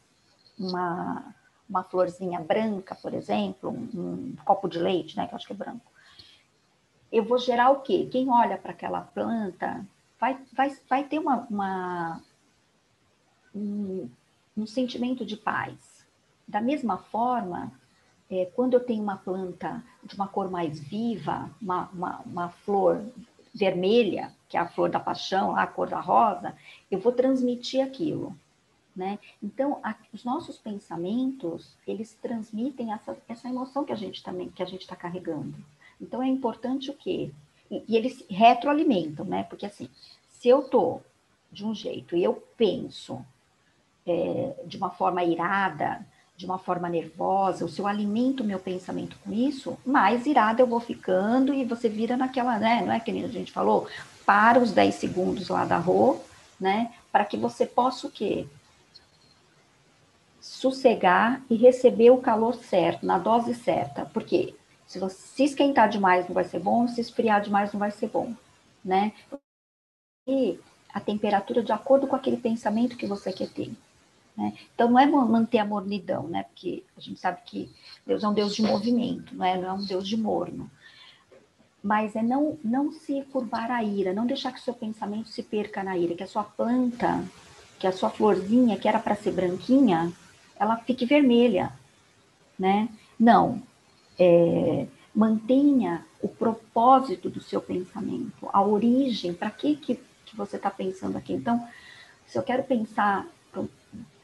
uma, 0.58 1.34
uma 1.68 1.82
florzinha 1.82 2.40
branca, 2.40 2.94
por 2.94 3.12
exemplo, 3.12 3.70
um, 3.70 3.88
um 3.94 4.36
copo 4.44 4.68
de 4.68 4.78
leite, 4.78 5.16
né, 5.16 5.26
que 5.26 5.34
eu 5.34 5.36
acho 5.36 5.46
que 5.46 5.52
é 5.52 5.56
branco, 5.56 5.90
eu 7.10 7.24
vou 7.24 7.38
gerar 7.38 7.70
o 7.70 7.80
quê? 7.80 8.08
Quem 8.10 8.30
olha 8.30 8.56
para 8.56 8.70
aquela 8.70 9.00
planta 9.00 9.84
vai, 10.18 10.38
vai, 10.52 10.76
vai 10.88 11.04
ter 11.04 11.18
uma, 11.18 11.46
uma 11.50 12.22
um, 13.52 14.08
um, 14.56 14.66
sentimento 14.66 15.26
de 15.26 15.36
paz. 15.36 15.91
Da 16.52 16.60
mesma 16.60 16.98
forma, 16.98 17.72
é, 18.30 18.44
quando 18.54 18.74
eu 18.74 18.80
tenho 18.80 19.02
uma 19.02 19.16
planta 19.16 19.82
de 20.04 20.14
uma 20.14 20.28
cor 20.28 20.50
mais 20.50 20.78
viva, 20.78 21.50
uma, 21.62 21.88
uma, 21.94 22.20
uma 22.26 22.48
flor 22.50 23.02
vermelha, 23.54 24.34
que 24.50 24.58
é 24.58 24.60
a 24.60 24.68
flor 24.68 24.90
da 24.90 25.00
paixão, 25.00 25.56
a 25.56 25.66
cor 25.66 25.88
da 25.88 25.98
rosa, 25.98 26.54
eu 26.90 26.98
vou 26.98 27.10
transmitir 27.10 27.82
aquilo. 27.82 28.36
Né? 28.94 29.18
Então, 29.42 29.80
a, 29.82 29.94
os 30.12 30.24
nossos 30.24 30.58
pensamentos, 30.58 31.74
eles 31.86 32.12
transmitem 32.20 32.92
essa, 32.92 33.16
essa 33.26 33.48
emoção 33.48 33.82
que 33.82 33.92
a 33.92 33.96
gente 33.96 34.22
também, 34.22 34.50
que 34.50 34.62
a 34.62 34.66
gente 34.66 34.82
está 34.82 34.94
carregando. 34.94 35.56
Então, 35.98 36.22
é 36.22 36.28
importante 36.28 36.90
o 36.90 36.94
quê? 36.94 37.30
E, 37.70 37.82
e 37.88 37.96
eles 37.96 38.22
retroalimentam, 38.28 39.24
né? 39.24 39.44
Porque 39.44 39.64
assim, 39.64 39.88
se 40.28 40.50
eu 40.50 40.64
tô 40.64 41.00
de 41.50 41.64
um 41.64 41.74
jeito 41.74 42.14
e 42.14 42.22
eu 42.22 42.34
penso 42.58 43.24
é, 44.06 44.62
de 44.66 44.76
uma 44.76 44.90
forma 44.90 45.24
irada, 45.24 46.06
de 46.42 46.46
uma 46.46 46.58
forma 46.58 46.88
nervosa, 46.88 47.64
ou 47.64 47.70
se 47.70 47.80
eu 47.80 47.86
alimento 47.86 48.42
meu 48.42 48.58
pensamento 48.58 49.16
com 49.24 49.32
isso, 49.32 49.78
mais 49.86 50.26
irada 50.26 50.60
eu 50.60 50.66
vou 50.66 50.80
ficando 50.80 51.54
e 51.54 51.64
você 51.64 51.88
vira 51.88 52.16
naquela, 52.16 52.58
né? 52.58 52.82
Não 52.84 52.92
é 52.92 52.98
que 52.98 53.12
a 53.12 53.28
gente 53.28 53.52
falou? 53.52 53.86
Para 54.26 54.58
os 54.58 54.72
10 54.72 54.96
segundos 54.96 55.48
lá 55.48 55.64
da 55.64 55.78
rua, 55.78 56.20
né? 56.58 56.92
Para 57.12 57.24
que 57.24 57.36
você 57.36 57.64
possa 57.64 58.08
o 58.08 58.10
quê? 58.10 58.44
Sossegar 60.40 61.40
e 61.48 61.54
receber 61.54 62.10
o 62.10 62.18
calor 62.18 62.56
certo, 62.56 63.06
na 63.06 63.18
dose 63.18 63.54
certa. 63.54 64.04
Porque 64.06 64.52
se 64.84 64.98
você 64.98 65.16
se 65.16 65.44
esquentar 65.44 65.88
demais 65.88 66.26
não 66.26 66.34
vai 66.34 66.44
ser 66.44 66.58
bom, 66.58 66.88
se 66.88 67.00
esfriar 67.00 67.40
demais 67.40 67.72
não 67.72 67.78
vai 67.78 67.92
ser 67.92 68.08
bom, 68.08 68.34
né? 68.84 69.12
E 70.26 70.58
a 70.92 70.98
temperatura 70.98 71.62
de 71.62 71.70
acordo 71.70 72.08
com 72.08 72.16
aquele 72.16 72.36
pensamento 72.36 72.96
que 72.96 73.06
você 73.06 73.32
quer 73.32 73.48
ter. 73.48 73.72
Né? 74.36 74.54
Então, 74.74 74.90
não 74.90 74.98
é 74.98 75.06
manter 75.06 75.58
a 75.58 75.64
mornidão, 75.64 76.26
né? 76.26 76.44
Porque 76.44 76.82
a 76.96 77.00
gente 77.00 77.20
sabe 77.20 77.40
que 77.44 77.70
Deus 78.06 78.22
é 78.24 78.28
um 78.28 78.34
Deus 78.34 78.54
de 78.54 78.62
movimento, 78.62 79.34
não 79.34 79.44
é, 79.44 79.60
não 79.60 79.68
é 79.68 79.72
um 79.72 79.84
Deus 79.84 80.08
de 80.08 80.16
morno. 80.16 80.70
Mas 81.82 82.16
é 82.16 82.22
não, 82.22 82.58
não 82.64 82.92
se 82.92 83.22
curvar 83.32 83.70
a 83.70 83.82
ira, 83.82 84.12
não 84.12 84.26
deixar 84.26 84.52
que 84.52 84.60
o 84.60 84.62
seu 84.62 84.74
pensamento 84.74 85.28
se 85.28 85.42
perca 85.42 85.82
na 85.82 85.98
ira, 85.98 86.14
que 86.14 86.22
a 86.22 86.28
sua 86.28 86.44
planta, 86.44 87.24
que 87.78 87.86
a 87.86 87.92
sua 87.92 88.08
florzinha, 88.08 88.78
que 88.78 88.88
era 88.88 89.00
para 89.00 89.16
ser 89.16 89.32
branquinha, 89.32 90.12
ela 90.56 90.76
fique 90.76 91.04
vermelha, 91.04 91.72
né? 92.58 92.88
Não, 93.18 93.60
é, 94.18 94.86
mantenha 95.14 96.06
o 96.22 96.28
propósito 96.28 97.28
do 97.28 97.40
seu 97.40 97.60
pensamento, 97.60 98.48
a 98.52 98.62
origem, 98.62 99.34
para 99.34 99.50
que, 99.50 99.76
que, 99.76 99.96
que 100.24 100.36
você 100.36 100.56
está 100.56 100.70
pensando 100.70 101.18
aqui. 101.18 101.32
Então, 101.32 101.66
se 102.26 102.38
eu 102.38 102.42
quero 102.42 102.62
pensar, 102.62 103.26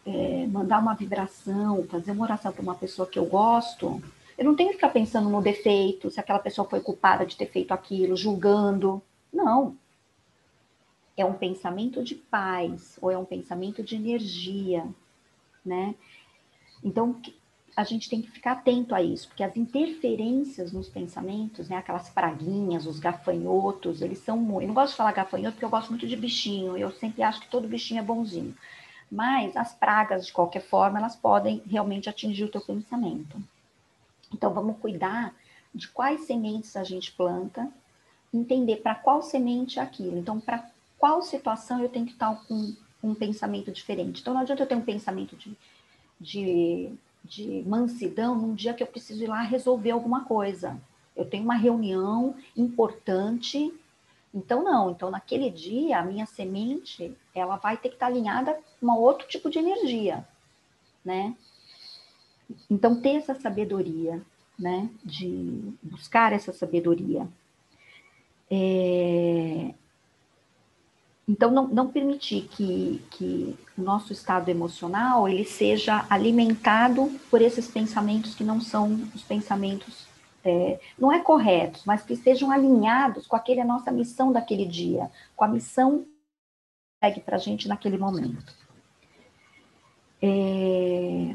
é, 0.08 0.46
mandar 0.46 0.78
uma 0.78 0.94
vibração, 0.94 1.84
fazer 1.84 2.12
uma 2.12 2.24
oração 2.24 2.52
para 2.52 2.62
uma 2.62 2.74
pessoa 2.74 3.06
que 3.06 3.18
eu 3.18 3.26
gosto, 3.26 4.02
eu 4.36 4.44
não 4.44 4.54
tenho 4.54 4.70
que 4.70 4.76
ficar 4.76 4.90
pensando 4.90 5.28
no 5.28 5.42
defeito, 5.42 6.10
se 6.10 6.20
aquela 6.20 6.38
pessoa 6.38 6.68
foi 6.68 6.80
culpada 6.80 7.26
de 7.26 7.36
ter 7.36 7.46
feito 7.46 7.72
aquilo, 7.72 8.16
julgando. 8.16 9.02
Não. 9.32 9.76
É 11.16 11.24
um 11.24 11.34
pensamento 11.34 12.02
de 12.02 12.14
paz, 12.14 12.96
ou 13.02 13.10
é 13.10 13.18
um 13.18 13.24
pensamento 13.24 13.82
de 13.82 13.96
energia, 13.96 14.86
né? 15.64 15.94
Então, 16.82 17.20
a 17.76 17.84
gente 17.84 18.08
tem 18.08 18.22
que 18.22 18.30
ficar 18.30 18.52
atento 18.52 18.94
a 18.94 19.02
isso, 19.02 19.28
porque 19.28 19.42
as 19.42 19.56
interferências 19.56 20.72
nos 20.72 20.88
pensamentos, 20.88 21.68
né, 21.68 21.76
aquelas 21.76 22.08
praguinhas, 22.08 22.86
os 22.86 22.98
gafanhotos, 22.98 24.00
eles 24.02 24.18
são 24.18 24.36
muito. 24.36 24.62
Eu 24.62 24.68
não 24.68 24.74
gosto 24.74 24.92
de 24.92 24.96
falar 24.96 25.12
gafanhoto 25.12 25.52
porque 25.54 25.64
eu 25.64 25.70
gosto 25.70 25.90
muito 25.90 26.06
de 26.06 26.16
bichinho, 26.16 26.76
eu 26.76 26.90
sempre 26.92 27.22
acho 27.22 27.40
que 27.40 27.48
todo 27.48 27.68
bichinho 27.68 28.00
é 28.00 28.04
bonzinho. 28.04 28.54
Mas 29.10 29.56
as 29.56 29.74
pragas, 29.74 30.26
de 30.26 30.32
qualquer 30.32 30.60
forma, 30.60 30.98
elas 30.98 31.16
podem 31.16 31.62
realmente 31.66 32.08
atingir 32.08 32.44
o 32.44 32.50
teu 32.50 32.60
pensamento. 32.60 33.40
Então, 34.32 34.52
vamos 34.52 34.78
cuidar 34.78 35.34
de 35.74 35.88
quais 35.88 36.22
sementes 36.22 36.76
a 36.76 36.84
gente 36.84 37.12
planta, 37.12 37.68
entender 38.32 38.76
para 38.76 38.94
qual 38.94 39.22
semente 39.22 39.78
é 39.78 39.82
aquilo. 39.82 40.18
Então, 40.18 40.38
para 40.38 40.70
qual 40.98 41.22
situação 41.22 41.80
eu 41.80 41.88
tenho 41.88 42.06
que 42.06 42.12
estar 42.12 42.34
com 42.46 42.74
um 43.02 43.14
pensamento 43.14 43.70
diferente. 43.70 44.20
Então, 44.20 44.34
não 44.34 44.42
adianta 44.42 44.62
eu 44.62 44.66
ter 44.66 44.74
um 44.74 44.82
pensamento 44.82 45.36
de, 45.36 45.56
de 46.20 46.92
de 47.28 47.62
mansidão 47.66 48.34
num 48.34 48.54
dia 48.54 48.72
que 48.72 48.82
eu 48.82 48.86
preciso 48.86 49.22
ir 49.22 49.26
lá 49.26 49.42
resolver 49.42 49.90
alguma 49.90 50.24
coisa. 50.24 50.80
Eu 51.14 51.24
tenho 51.24 51.44
uma 51.44 51.56
reunião 51.56 52.34
importante, 52.56 53.72
então 54.34 54.62
não. 54.62 54.90
Então 54.90 55.10
naquele 55.10 55.50
dia 55.50 55.98
a 55.98 56.04
minha 56.04 56.26
semente 56.26 57.16
ela 57.34 57.56
vai 57.56 57.76
ter 57.76 57.88
que 57.88 57.96
estar 57.96 58.06
alinhada 58.06 58.58
com 58.80 58.86
um 58.86 58.98
outro 58.98 59.26
tipo 59.28 59.50
de 59.50 59.58
energia, 59.58 60.26
né? 61.04 61.34
Então 62.70 63.00
ter 63.00 63.16
essa 63.16 63.34
sabedoria, 63.34 64.22
né? 64.58 64.90
De 65.04 65.72
buscar 65.82 66.32
essa 66.32 66.52
sabedoria. 66.52 67.28
É, 68.50 69.74
então, 71.28 71.50
não, 71.50 71.68
não 71.68 71.88
permitir 71.88 72.48
que, 72.50 73.02
que 73.10 73.54
o 73.76 73.82
nosso 73.82 74.14
estado 74.14 74.48
emocional 74.48 75.28
ele 75.28 75.44
seja 75.44 76.06
alimentado 76.08 77.12
por 77.30 77.42
esses 77.42 77.68
pensamentos 77.68 78.34
que 78.34 78.42
não 78.42 78.62
são 78.62 78.94
os 79.14 79.22
pensamentos, 79.22 80.07
é, 80.44 80.80
não 80.98 81.12
é 81.12 81.20
corretos, 81.20 81.84
mas 81.84 82.02
que 82.02 82.16
sejam 82.16 82.50
alinhados 82.50 83.26
com 83.26 83.36
aquele, 83.36 83.60
a 83.60 83.64
nossa 83.64 83.90
missão 83.90 84.32
daquele 84.32 84.64
dia, 84.64 85.10
com 85.36 85.44
a 85.44 85.48
missão 85.48 86.00
que 86.00 87.06
segue 87.06 87.20
para 87.20 87.36
a 87.36 87.40
gente 87.40 87.68
naquele 87.68 87.98
momento. 87.98 88.54
É, 90.20 91.34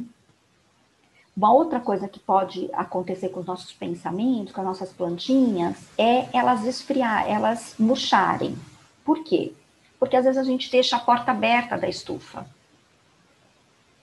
uma 1.36 1.54
outra 1.54 1.80
coisa 1.80 2.08
que 2.08 2.20
pode 2.20 2.70
acontecer 2.74 3.30
com 3.30 3.40
os 3.40 3.46
nossos 3.46 3.72
pensamentos, 3.74 4.54
com 4.54 4.62
as 4.62 4.68
nossas 4.68 4.94
plantinhas, 4.94 5.90
é 5.98 6.28
elas 6.38 6.66
esfriar, 6.66 7.30
elas 7.30 7.76
murcharem. 7.80 8.56
Por 9.04 9.24
quê? 9.24 9.54
porque 10.04 10.18
às 10.18 10.26
vezes 10.26 10.38
a 10.38 10.44
gente 10.44 10.70
deixa 10.70 10.98
a 10.98 11.00
porta 11.00 11.32
aberta 11.32 11.78
da 11.78 11.88
estufa. 11.88 12.46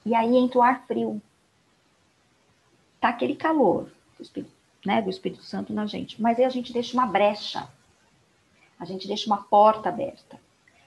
E 0.03 0.15
aí 0.15 0.35
entra 0.35 0.59
o 0.59 0.63
ar 0.63 0.87
frio. 0.87 1.21
Tá 2.99 3.11
aquele 3.11 3.37
calor 3.37 3.87
Espírito, 4.19 4.51
né, 4.85 5.03
do 5.03 5.11
Espírito 5.11 5.43
Santo 5.43 5.73
na 5.73 5.87
gente, 5.87 6.21
mas 6.21 6.39
aí 6.39 6.45
a 6.45 6.51
gente 6.51 6.73
deixa 6.73 6.95
uma 6.95 7.07
brecha. 7.07 7.69
A 8.79 8.85
gente 8.85 9.07
deixa 9.07 9.27
uma 9.27 9.43
porta 9.43 9.91
aberta. 9.91 10.41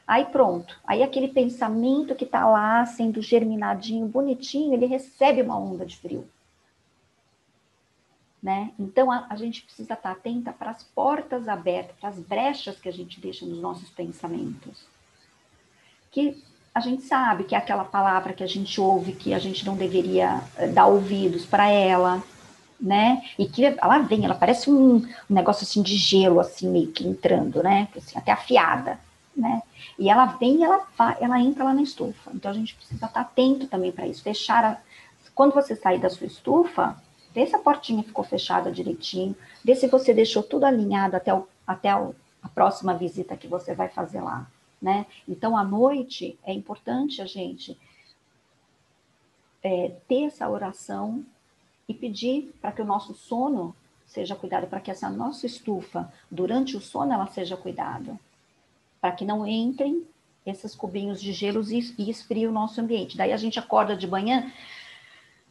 Aí 0.08 0.26
pronto. 0.26 0.80
Aí 0.86 1.04
aquele 1.04 1.28
pensamento 1.28 2.16
que 2.16 2.26
está 2.26 2.46
lá 2.48 2.86
sendo 2.86 3.22
germinadinho, 3.22 4.08
bonitinho, 4.08 4.74
ele 4.74 4.86
recebe 4.86 5.42
uma 5.42 5.58
onda 5.58 5.86
de 5.86 5.96
frio. 5.98 6.28
né? 8.44 8.72
Então 8.78 9.10
a, 9.10 9.28
a 9.30 9.36
gente 9.38 9.62
precisa 9.62 9.94
estar 9.94 10.12
atenta 10.12 10.52
para 10.52 10.72
as 10.72 10.84
portas 10.84 11.48
abertas, 11.48 11.96
para 11.98 12.10
as 12.10 12.20
brechas 12.20 12.78
que 12.78 12.90
a 12.90 12.92
gente 12.92 13.22
deixa 13.22 13.46
nos 13.46 13.60
nossos 13.62 13.90
pensamentos. 13.90 14.86
Que 16.12 16.44
a 16.76 16.82
gente 16.82 17.04
sabe 17.04 17.46
que 17.46 17.56
é 17.56 17.58
aquela 17.58 17.86
palavra 17.86 18.34
que 18.34 18.44
a 18.44 18.48
gente 18.48 18.82
ouve 18.82 19.14
que 19.14 19.34
a 19.34 19.40
gente 19.40 19.66
não 19.66 19.78
deveria 19.78 20.42
eh, 20.58 20.68
dar 20.68 20.88
ouvidos 20.88 21.46
para 21.46 21.70
ela, 21.70 22.22
né? 22.84 23.24
E 23.40 23.48
que 23.48 23.64
ela 23.64 24.00
vem, 24.00 24.26
ela 24.26 24.36
parece 24.36 24.70
um, 24.70 24.98
um, 24.98 25.08
negócio 25.30 25.64
assim 25.64 25.82
de 25.82 25.96
gelo, 25.96 26.42
assim, 26.42 26.70
meio 26.70 26.92
que 26.92 27.08
entrando, 27.08 27.64
né? 27.64 27.88
Assim, 27.96 28.18
até 28.18 28.34
afiada, 28.34 29.00
né? 29.36 29.64
E 29.98 30.10
ela 30.10 30.26
vem 30.26 30.66
ela, 30.66 30.86
ela 31.22 31.40
entra 31.40 31.64
lá 31.64 31.74
na 31.74 31.82
estufa. 31.82 32.30
Então 32.34 32.52
a 32.52 32.54
gente 32.54 32.76
precisa 32.76 33.06
estar 33.06 33.22
atento 33.22 33.68
também 33.68 33.94
para 33.94 34.06
isso. 34.06 34.22
Deixar 34.22 34.66
a, 34.66 34.78
quando 35.34 35.54
você 35.54 35.78
sair 35.78 35.98
da 35.98 36.10
sua 36.10 36.28
estufa, 36.28 37.02
vê 37.34 37.48
se 37.48 37.56
a 37.56 37.60
portinha 37.60 38.04
ficou 38.04 38.26
fechada 38.26 38.70
direitinho, 38.70 39.34
vê 39.64 39.76
se 39.76 39.88
você 39.88 40.14
deixou 40.14 40.44
tudo 40.44 40.66
alinhado 40.66 41.16
até, 41.16 41.34
o, 41.34 41.48
até 41.66 41.96
o, 41.96 42.14
a 42.42 42.50
próxima 42.50 42.94
visita 42.94 43.38
que 43.38 43.48
você 43.48 43.74
vai 43.74 43.88
fazer 43.88 44.20
lá, 44.20 44.46
né? 44.82 45.06
Então, 45.26 45.58
à 45.58 45.64
noite, 45.64 46.38
é 46.44 46.52
importante 46.52 47.22
a 47.22 47.26
gente 47.26 47.80
é, 49.64 49.94
ter 50.06 50.26
essa 50.26 50.50
oração 50.50 51.24
e 51.88 51.94
pedir 51.94 52.54
para 52.62 52.72
que 52.72 52.82
o 52.82 52.86
nosso 52.86 53.14
sono 53.14 53.76
seja 54.06 54.36
cuidado, 54.36 54.68
para 54.68 54.80
que 54.80 54.92
essa 54.92 55.10
nossa 55.10 55.46
estufa, 55.46 56.12
durante 56.30 56.78
o 56.78 56.82
sono, 56.82 57.14
ela 57.14 57.28
seja 57.28 57.58
cuidada, 57.58 58.20
para 59.02 59.12
que 59.12 59.26
não 59.26 59.46
entrem 59.46 60.06
esses 60.46 60.76
cubinhos 60.76 61.22
de 61.22 61.34
gelo 61.34 61.64
e, 61.72 61.96
e 61.98 62.10
esfrie 62.10 62.48
o 62.48 62.52
nosso 62.52 62.80
ambiente. 62.80 63.18
Daí 63.18 63.32
a 63.32 63.38
gente 63.38 63.58
acorda 63.58 63.96
de 63.96 64.08
manhã, 64.08 64.52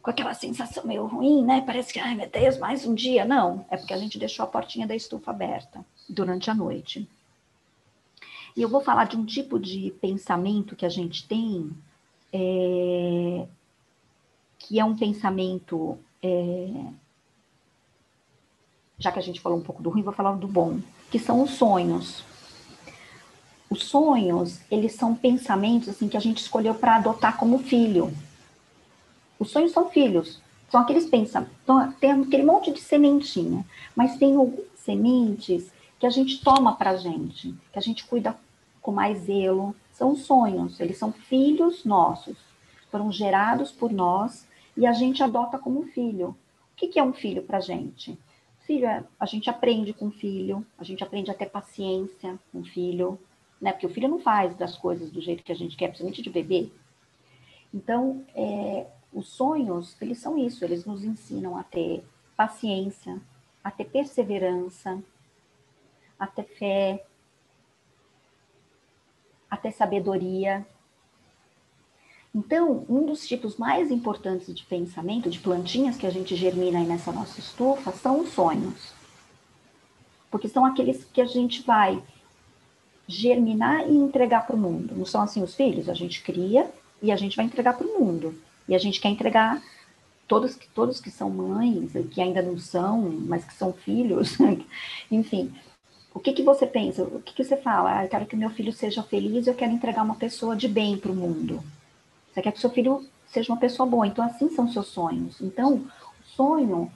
com 0.01 0.09
aquela 0.09 0.33
sensação 0.33 0.85
meio 0.85 1.05
ruim, 1.05 1.43
né? 1.43 1.61
Parece 1.61 1.93
que, 1.93 1.99
ai 1.99 2.13
meu 2.13 2.29
Deus, 2.29 2.57
mais 2.57 2.85
um 2.85 2.93
dia. 2.93 3.25
Não, 3.25 3.65
é 3.69 3.77
porque 3.77 3.93
a 3.93 3.97
gente 3.97 4.19
deixou 4.19 4.43
a 4.43 4.47
portinha 4.47 4.85
da 4.85 4.95
estufa 4.95 5.31
aberta 5.31 5.83
durante 6.09 6.49
a 6.49 6.53
noite. 6.53 7.07
E 8.55 8.61
eu 8.61 8.69
vou 8.69 8.81
falar 8.81 9.05
de 9.05 9.17
um 9.17 9.25
tipo 9.25 9.59
de 9.59 9.91
pensamento 9.99 10.75
que 10.75 10.85
a 10.85 10.89
gente 10.89 11.27
tem, 11.27 11.71
é, 12.31 13.47
que 14.59 14.79
é 14.79 14.85
um 14.85 14.95
pensamento. 14.95 15.97
É, 16.23 16.69
já 18.97 19.11
que 19.11 19.19
a 19.19 19.21
gente 19.21 19.41
falou 19.41 19.59
um 19.59 19.63
pouco 19.63 19.83
do 19.83 19.89
ruim, 19.89 20.01
vou 20.01 20.13
falar 20.13 20.33
do 20.35 20.47
bom, 20.47 20.79
que 21.11 21.19
são 21.19 21.43
os 21.43 21.51
sonhos. 21.51 22.23
Os 23.69 23.83
sonhos, 23.83 24.61
eles 24.71 24.93
são 24.93 25.13
pensamentos 25.13 25.89
assim 25.89 26.07
que 26.07 26.15
a 26.15 26.21
gente 26.21 26.37
escolheu 26.37 26.73
para 26.75 26.95
adotar 26.95 27.35
como 27.35 27.59
filho. 27.59 28.13
Os 29.37 29.51
sonhos 29.51 29.73
são 29.73 29.89
filhos, 29.89 30.41
são 30.69 30.79
aqueles 30.79 31.05
pensamentos, 31.05 31.55
tem 31.99 32.11
aquele 32.11 32.43
monte 32.43 32.71
de 32.71 32.79
sementinha, 32.79 33.65
mas 33.93 34.17
tem 34.17 34.35
sementes 34.75 35.69
que 35.99 36.05
a 36.05 36.09
gente 36.09 36.41
toma 36.41 36.75
para 36.75 36.95
gente, 36.95 37.53
que 37.71 37.79
a 37.79 37.81
gente 37.81 38.05
cuida 38.05 38.37
com 38.81 38.91
mais 38.91 39.23
zelo, 39.23 39.75
são 39.91 40.11
os 40.11 40.21
sonhos, 40.21 40.79
eles 40.79 40.97
são 40.97 41.11
filhos 41.11 41.83
nossos, 41.83 42.37
foram 42.89 43.11
gerados 43.11 43.71
por 43.71 43.91
nós 43.91 44.45
e 44.75 44.85
a 44.85 44.93
gente 44.93 45.23
adota 45.23 45.57
como 45.57 45.83
filho. 45.87 46.29
O 46.29 46.75
que, 46.75 46.87
que 46.87 46.99
é 46.99 47.03
um 47.03 47.13
filho 47.13 47.43
para 47.43 47.57
a 47.57 47.61
gente? 47.61 48.17
Filho 48.65 48.87
é, 48.87 49.03
a 49.19 49.25
gente 49.25 49.49
aprende 49.49 49.93
com 49.93 50.07
o 50.07 50.11
filho, 50.11 50.65
a 50.77 50.83
gente 50.83 51.03
aprende 51.03 51.29
a 51.29 51.33
ter 51.33 51.47
paciência 51.47 52.39
com 52.51 52.59
o 52.59 52.65
filho, 52.65 53.19
né? 53.61 53.71
Porque 53.71 53.85
o 53.85 53.89
filho 53.89 54.07
não 54.07 54.19
faz 54.19 54.55
das 54.55 54.77
coisas 54.77 55.11
do 55.11 55.21
jeito 55.21 55.43
que 55.43 55.51
a 55.51 55.55
gente 55.55 55.75
quer, 55.75 55.87
principalmente 55.87 56.21
de 56.21 56.29
bebê. 56.29 56.69
Então, 57.73 58.25
é, 58.35 58.87
os 59.11 59.29
sonhos, 59.29 59.95
eles 60.01 60.17
são 60.19 60.37
isso, 60.37 60.63
eles 60.63 60.85
nos 60.85 61.03
ensinam 61.03 61.57
a 61.57 61.63
ter 61.63 62.03
paciência, 62.35 63.21
a 63.63 63.69
ter 63.69 63.85
perseverança, 63.85 65.01
a 66.19 66.27
ter 66.27 66.43
fé, 66.43 67.05
a 69.49 69.57
ter 69.57 69.71
sabedoria. 69.71 70.65
Então, 72.35 72.83
um 72.89 73.05
dos 73.05 73.27
tipos 73.27 73.57
mais 73.57 73.91
importantes 73.91 74.53
de 74.53 74.63
pensamento, 74.63 75.29
de 75.29 75.37
plantinhas 75.37 75.97
que 75.97 76.07
a 76.07 76.09
gente 76.09 76.35
germina 76.35 76.79
aí 76.79 76.85
nessa 76.85 77.11
nossa 77.11 77.39
estufa, 77.39 77.91
são 77.91 78.21
os 78.21 78.29
sonhos. 78.29 78.91
Porque 80.31 80.49
são 80.49 80.65
aqueles 80.65 81.03
que 81.03 81.21
a 81.21 81.25
gente 81.25 81.61
vai 81.61 82.01
germinar 83.07 83.87
e 83.87 83.95
entregar 83.95 84.47
para 84.47 84.55
o 84.55 84.59
mundo. 84.59 84.95
Não 84.95 85.05
são 85.05 85.21
assim 85.21 85.43
os 85.43 85.53
filhos? 85.53 85.87
A 85.87 85.93
gente 85.93 86.23
cria 86.23 86.71
e 87.03 87.11
a 87.11 87.15
gente 87.15 87.35
vai 87.35 87.45
entregar 87.45 87.77
para 87.77 87.85
o 87.85 87.99
mundo. 87.99 88.33
E 88.67 88.73
a 88.73 88.79
gente 88.79 88.99
quer 88.99 89.09
entregar 89.09 89.61
todos, 90.27 90.57
todos 90.73 90.99
que 90.99 91.11
são 91.11 91.29
mães, 91.29 91.91
que 92.09 92.19
ainda 92.19 92.41
não 92.41 92.57
são, 92.57 92.99
mas 93.27 93.45
que 93.45 93.53
são 93.53 93.73
filhos, 93.73 94.37
enfim. 95.11 95.53
O 96.11 96.19
que, 96.19 96.33
que 96.33 96.41
você 96.41 96.65
pensa? 96.65 97.03
O 97.03 97.21
que, 97.21 97.33
que 97.33 97.43
você 97.43 97.57
fala? 97.57 97.99
Ah, 97.99 98.05
eu 98.05 98.09
quero 98.09 98.25
que 98.25 98.35
meu 98.35 98.49
filho 98.49 98.73
seja 98.73 99.03
feliz, 99.03 99.45
eu 99.45 99.53
quero 99.53 99.71
entregar 99.71 100.03
uma 100.03 100.15
pessoa 100.15 100.55
de 100.55 100.67
bem 100.67 100.97
para 100.97 101.11
o 101.11 101.15
mundo. 101.15 101.63
Você 102.33 102.41
quer 102.41 102.51
que 102.51 102.59
seu 102.59 102.69
filho 102.69 103.05
seja 103.27 103.51
uma 103.51 103.59
pessoa 103.59 103.87
boa. 103.87 104.07
Então, 104.07 104.25
assim 104.25 104.49
são 104.49 104.67
seus 104.67 104.87
sonhos. 104.87 105.39
Então, 105.39 105.75
o 105.75 106.25
sonho 106.35 106.91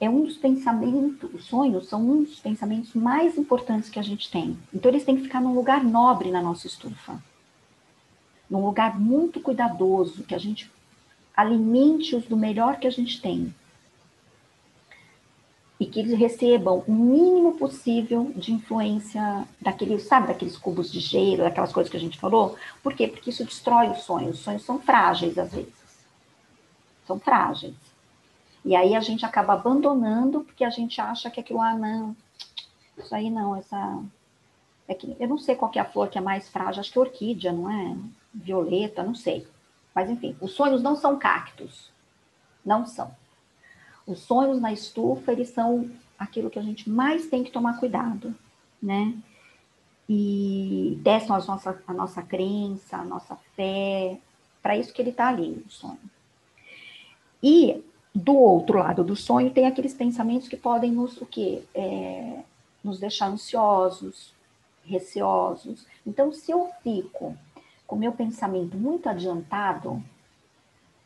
é 0.00 0.08
um 0.08 0.24
dos 0.24 0.36
pensamentos, 0.36 1.32
os 1.34 1.44
sonhos 1.44 1.88
são 1.88 2.00
um 2.00 2.22
dos 2.22 2.38
pensamentos 2.38 2.94
mais 2.94 3.36
importantes 3.36 3.90
que 3.90 3.98
a 3.98 4.02
gente 4.02 4.30
tem. 4.30 4.56
Então, 4.72 4.90
eles 4.90 5.04
têm 5.04 5.16
que 5.16 5.22
ficar 5.22 5.40
num 5.40 5.54
lugar 5.54 5.82
nobre 5.82 6.30
na 6.30 6.40
nossa 6.40 6.66
estufa. 6.66 7.20
Num 8.48 8.64
lugar 8.64 8.98
muito 8.98 9.40
cuidadoso, 9.40 10.22
que 10.24 10.34
a 10.34 10.38
gente 10.38 10.70
alimente-os 11.36 12.24
do 12.26 12.36
melhor 12.36 12.78
que 12.78 12.86
a 12.86 12.90
gente 12.90 13.20
tem. 13.20 13.54
E 15.80 15.86
que 15.86 15.98
eles 15.98 16.16
recebam 16.16 16.84
o 16.86 16.92
mínimo 16.92 17.56
possível 17.56 18.30
de 18.36 18.52
influência 18.52 19.48
daqueles, 19.60 20.02
sabe, 20.02 20.28
daqueles 20.28 20.56
cubos 20.56 20.92
de 20.92 21.00
gelo, 21.00 21.38
daquelas 21.38 21.72
coisas 21.72 21.90
que 21.90 21.96
a 21.96 22.00
gente 22.00 22.20
falou. 22.20 22.54
Por 22.82 22.94
quê? 22.94 23.08
Porque 23.08 23.30
isso 23.30 23.44
destrói 23.44 23.88
os 23.88 24.02
sonhos. 24.02 24.36
Os 24.38 24.44
sonhos 24.44 24.62
são 24.62 24.78
frágeis 24.78 25.38
às 25.38 25.52
vezes. 25.52 25.72
São 27.06 27.18
frágeis. 27.18 27.74
E 28.62 28.76
aí 28.76 28.94
a 28.94 29.00
gente 29.00 29.24
acaba 29.24 29.54
abandonando 29.54 30.42
porque 30.42 30.64
a 30.64 30.70
gente 30.70 31.00
acha 31.00 31.30
que 31.30 31.40
aquilo, 31.40 31.60
ah, 31.62 31.74
não, 31.74 32.14
isso 32.98 33.14
aí 33.14 33.30
não, 33.30 33.56
essa. 33.56 34.02
É 34.86 34.94
que, 34.94 35.16
eu 35.18 35.28
não 35.28 35.38
sei 35.38 35.54
qual 35.54 35.70
é 35.74 35.78
a 35.78 35.84
flor 35.84 36.08
que 36.08 36.18
é 36.18 36.20
mais 36.20 36.48
frágil, 36.48 36.80
acho 36.80 36.92
que 36.92 36.98
é 36.98 37.00
orquídea, 37.00 37.52
não 37.52 37.70
é? 37.70 37.96
Violeta, 38.34 39.02
não 39.02 39.14
sei. 39.14 39.46
Mas 39.94 40.10
enfim, 40.10 40.36
os 40.40 40.52
sonhos 40.52 40.82
não 40.82 40.96
são 40.96 41.18
cactos. 41.18 41.90
Não 42.64 42.84
são. 42.84 43.10
Os 44.10 44.20
sonhos 44.20 44.60
na 44.60 44.72
estufa, 44.72 45.32
eles 45.32 45.50
são 45.50 45.88
aquilo 46.18 46.50
que 46.50 46.58
a 46.58 46.62
gente 46.62 46.90
mais 46.90 47.28
tem 47.28 47.44
que 47.44 47.50
tomar 47.50 47.78
cuidado, 47.78 48.34
né? 48.82 49.14
E 50.08 51.00
testam 51.04 51.36
a 51.36 51.38
nossa, 51.38 51.82
a 51.86 51.92
nossa 51.94 52.22
crença, 52.22 52.96
a 52.96 53.04
nossa 53.04 53.36
fé, 53.54 54.18
para 54.60 54.76
isso 54.76 54.92
que 54.92 55.00
ele 55.00 55.10
está 55.10 55.28
ali, 55.28 55.64
o 55.66 55.70
sonho. 55.70 56.00
E 57.42 57.82
do 58.12 58.34
outro 58.34 58.78
lado 58.78 59.04
do 59.04 59.14
sonho 59.14 59.52
tem 59.52 59.66
aqueles 59.66 59.94
pensamentos 59.94 60.48
que 60.48 60.56
podem 60.56 60.90
nos 60.90 61.16
o 61.20 61.26
quê? 61.26 61.62
É, 61.72 62.40
nos 62.82 62.98
deixar 62.98 63.28
ansiosos, 63.28 64.34
receosos. 64.84 65.86
Então, 66.04 66.32
se 66.32 66.50
eu 66.50 66.68
fico 66.82 67.36
com 67.86 67.96
meu 67.96 68.12
pensamento 68.12 68.76
muito 68.76 69.08
adiantado, 69.08 70.02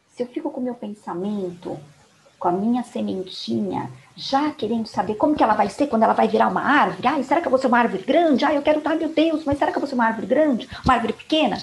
se 0.09 0.23
eu 0.23 0.27
fico 0.27 0.51
com 0.51 0.61
meu 0.61 0.75
pensamento, 0.75 1.79
com 2.45 2.49
a 2.49 2.53
minha 2.53 2.83
sementinha, 2.83 3.91
já 4.15 4.51
querendo 4.51 4.87
saber 4.87 5.15
como 5.15 5.35
que 5.35 5.43
ela 5.43 5.55
vai 5.55 5.71
ser 5.71 5.87
quando 5.87 6.03
ela 6.03 6.13
vai 6.13 6.29
virar 6.29 6.49
uma 6.49 6.61
árvore, 6.61 7.09
ai, 7.09 7.23
será 7.23 7.41
que 7.41 7.47
eu 7.47 7.51
vou 7.51 7.59
ser 7.59 7.69
uma 7.69 7.79
árvore 7.79 8.03
grande? 8.03 8.45
Ai, 8.45 8.59
eu 8.59 8.61
quero, 8.61 8.83
ai 8.85 8.99
meu 8.99 9.09
Deus, 9.09 9.47
mas 9.47 9.57
será 9.57 9.73
que 9.73 9.79
eu 9.79 9.81
vou 9.81 9.89
ser 9.89 9.95
uma 9.95 10.05
árvore 10.05 10.27
grande? 10.27 10.69
Uma 10.85 10.93
árvore 10.93 11.15
pequena? 11.15 11.57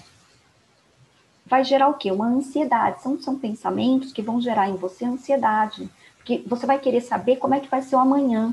Vai 1.45 1.63
gerar 1.63 1.87
o 1.87 1.93
quê? 1.93 2.11
Uma 2.11 2.25
ansiedade. 2.25 2.99
São, 3.03 3.21
são 3.21 3.37
pensamentos 3.37 4.11
que 4.11 4.23
vão 4.23 4.41
gerar 4.41 4.69
em 4.69 4.75
você 4.75 5.05
ansiedade. 5.05 5.87
Porque 6.17 6.43
você 6.47 6.65
vai 6.65 6.79
querer 6.79 7.01
saber 7.01 7.35
como 7.35 7.53
é 7.53 7.59
que 7.59 7.69
vai 7.69 7.83
ser 7.83 7.95
o 7.95 7.99
amanhã. 7.99 8.51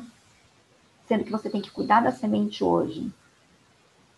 Sendo 1.06 1.24
que 1.24 1.32
você 1.32 1.48
tem 1.48 1.62
que 1.62 1.70
cuidar 1.70 2.02
da 2.02 2.12
semente 2.12 2.62
hoje. 2.62 3.10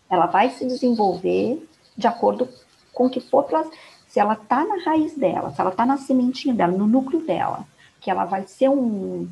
Ela 0.09 0.25
vai 0.25 0.49
se 0.49 0.67
desenvolver 0.67 1.65
de 1.95 2.07
acordo 2.07 2.49
com 2.91 3.05
o 3.05 3.09
que 3.09 3.21
for, 3.21 3.45
se 4.05 4.19
ela 4.19 4.33
está 4.33 4.65
na 4.65 4.83
raiz 4.83 5.15
dela, 5.15 5.51
se 5.51 5.61
ela 5.61 5.69
está 5.69 5.85
na 5.85 5.95
sementinha 5.95 6.53
dela, 6.53 6.73
no 6.73 6.85
núcleo 6.85 7.21
dela, 7.21 7.65
que 8.01 8.11
ela 8.11 8.25
vai 8.25 8.45
ser 8.45 8.69
um, 8.69 9.29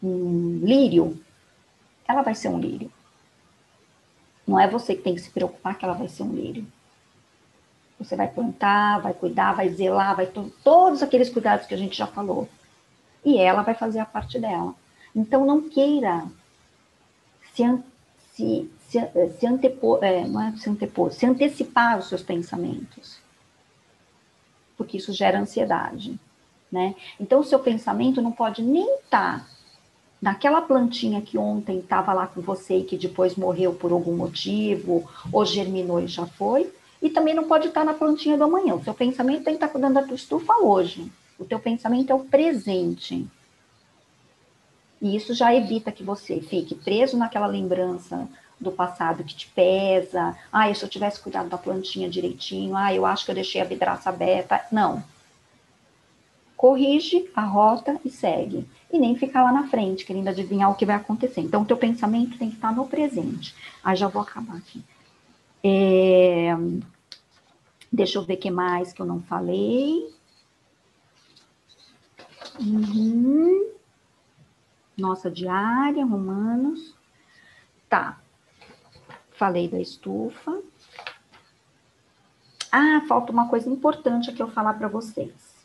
um 0.00 0.60
lírio, 0.62 1.20
ela 2.06 2.22
vai 2.22 2.36
ser 2.36 2.48
um 2.48 2.60
lírio. 2.60 2.92
Não 4.46 4.60
é 4.60 4.68
você 4.68 4.94
que 4.94 5.02
tem 5.02 5.16
que 5.16 5.20
se 5.20 5.30
preocupar 5.30 5.76
que 5.76 5.84
ela 5.84 5.94
vai 5.94 6.06
ser 6.06 6.22
um 6.22 6.32
lírio. 6.32 6.64
Você 7.98 8.14
vai 8.14 8.28
plantar, 8.28 9.00
vai 9.00 9.12
cuidar, 9.12 9.54
vai 9.54 9.68
zelar, 9.70 10.14
vai 10.14 10.30
todos 10.62 11.02
aqueles 11.02 11.30
cuidados 11.30 11.66
que 11.66 11.74
a 11.74 11.78
gente 11.78 11.96
já 11.96 12.06
falou. 12.06 12.48
E 13.24 13.38
ela 13.38 13.62
vai 13.62 13.74
fazer 13.74 13.98
a 13.98 14.06
parte 14.06 14.38
dela. 14.38 14.72
Então 15.14 15.44
não 15.44 15.68
queira 15.68 16.24
se, 17.54 17.64
se 18.32 18.70
se, 18.88 19.00
se 19.38 19.46
antepor, 19.46 20.02
é, 20.02 20.26
não 20.26 20.40
é 20.40 20.56
se 20.56 20.70
antepor, 20.70 21.12
se 21.12 21.26
antecipar 21.26 21.98
os 21.98 22.08
seus 22.08 22.22
pensamentos. 22.22 23.18
Porque 24.76 24.96
isso 24.96 25.12
gera 25.12 25.40
ansiedade. 25.40 26.18
Né? 26.70 26.94
Então, 27.20 27.40
o 27.40 27.44
seu 27.44 27.58
pensamento 27.58 28.20
não 28.20 28.32
pode 28.32 28.62
nem 28.62 28.96
estar 28.96 29.40
tá 29.40 29.46
naquela 30.20 30.60
plantinha 30.60 31.20
que 31.20 31.38
ontem 31.38 31.78
estava 31.78 32.12
lá 32.12 32.26
com 32.26 32.40
você 32.40 32.78
e 32.78 32.84
que 32.84 32.96
depois 32.96 33.36
morreu 33.36 33.74
por 33.74 33.92
algum 33.92 34.16
motivo, 34.16 35.08
ou 35.32 35.44
germinou 35.44 36.00
e 36.00 36.06
já 36.06 36.26
foi, 36.26 36.72
e 37.00 37.10
também 37.10 37.34
não 37.34 37.44
pode 37.44 37.68
estar 37.68 37.80
tá 37.80 37.86
na 37.86 37.94
plantinha 37.94 38.36
do 38.36 38.44
amanhã. 38.44 38.74
O 38.74 38.82
seu 38.82 38.94
pensamento 38.94 39.44
tem 39.44 39.54
que 39.54 39.58
estar 39.58 39.68
tá 39.68 39.72
cuidando 39.72 39.94
da 39.94 40.02
tua 40.02 40.16
estufa 40.16 40.54
hoje. 40.54 41.10
O 41.38 41.44
teu 41.44 41.58
pensamento 41.58 42.10
é 42.10 42.14
o 42.14 42.20
presente. 42.20 43.26
E 45.00 45.14
isso 45.14 45.34
já 45.34 45.54
evita 45.54 45.92
que 45.92 46.02
você 46.02 46.40
fique 46.40 46.74
preso 46.74 47.18
naquela 47.18 47.46
lembrança 47.46 48.26
do 48.58 48.72
passado 48.72 49.22
que 49.22 49.34
te 49.34 49.46
pesa. 49.48 50.34
Ah, 50.50 50.72
se 50.72 50.82
eu 50.82 50.88
tivesse 50.88 51.20
cuidado 51.20 51.50
da 51.50 51.58
plantinha 51.58 52.08
direitinho. 52.08 52.74
Ah, 52.74 52.94
eu 52.94 53.04
acho 53.04 53.26
que 53.26 53.30
eu 53.30 53.34
deixei 53.34 53.60
a 53.60 53.64
vidraça 53.64 54.08
aberta. 54.08 54.64
Não 54.72 55.04
corrige 56.56 57.30
a 57.34 57.42
rota 57.42 58.00
e 58.04 58.10
segue. 58.10 58.66
E 58.90 58.98
nem 58.98 59.16
ficar 59.16 59.42
lá 59.42 59.52
na 59.52 59.68
frente, 59.68 60.04
querendo 60.04 60.28
adivinhar 60.28 60.70
o 60.70 60.74
que 60.74 60.86
vai 60.86 60.96
acontecer. 60.96 61.40
Então, 61.40 61.62
o 61.62 61.66
teu 61.66 61.76
pensamento 61.76 62.38
tem 62.38 62.48
que 62.48 62.56
estar 62.56 62.74
no 62.74 62.86
presente. 62.86 63.54
Aí 63.84 63.96
já 63.96 64.08
vou 64.08 64.22
acabar 64.22 64.56
aqui. 64.56 64.82
É... 65.62 66.56
Deixa 67.92 68.18
eu 68.18 68.24
ver 68.24 68.34
o 68.34 68.38
que 68.38 68.50
mais 68.50 68.92
que 68.92 69.02
eu 69.02 69.06
não 69.06 69.20
falei. 69.22 70.12
Uhum. 72.60 73.72
Nossa 74.96 75.30
diária, 75.30 76.04
Romanos. 76.04 76.94
Tá. 77.88 78.18
Falei 79.32 79.68
da 79.68 79.78
estufa. 79.78 80.62
Ah, 82.72 83.02
falta 83.06 83.32
uma 83.32 83.48
coisa 83.48 83.68
importante 83.68 84.30
aqui 84.30 84.42
eu 84.42 84.48
falar 84.48 84.74
para 84.74 84.88
vocês. 84.88 85.55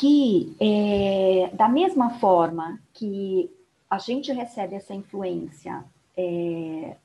Que, 0.00 0.56
é, 0.58 1.50
da 1.54 1.68
mesma 1.68 2.18
forma 2.18 2.80
que 2.94 3.54
a 3.88 3.98
gente 3.98 4.32
recebe 4.32 4.74
essa 4.74 4.94
influência 4.94 5.84
é, 6.16 6.96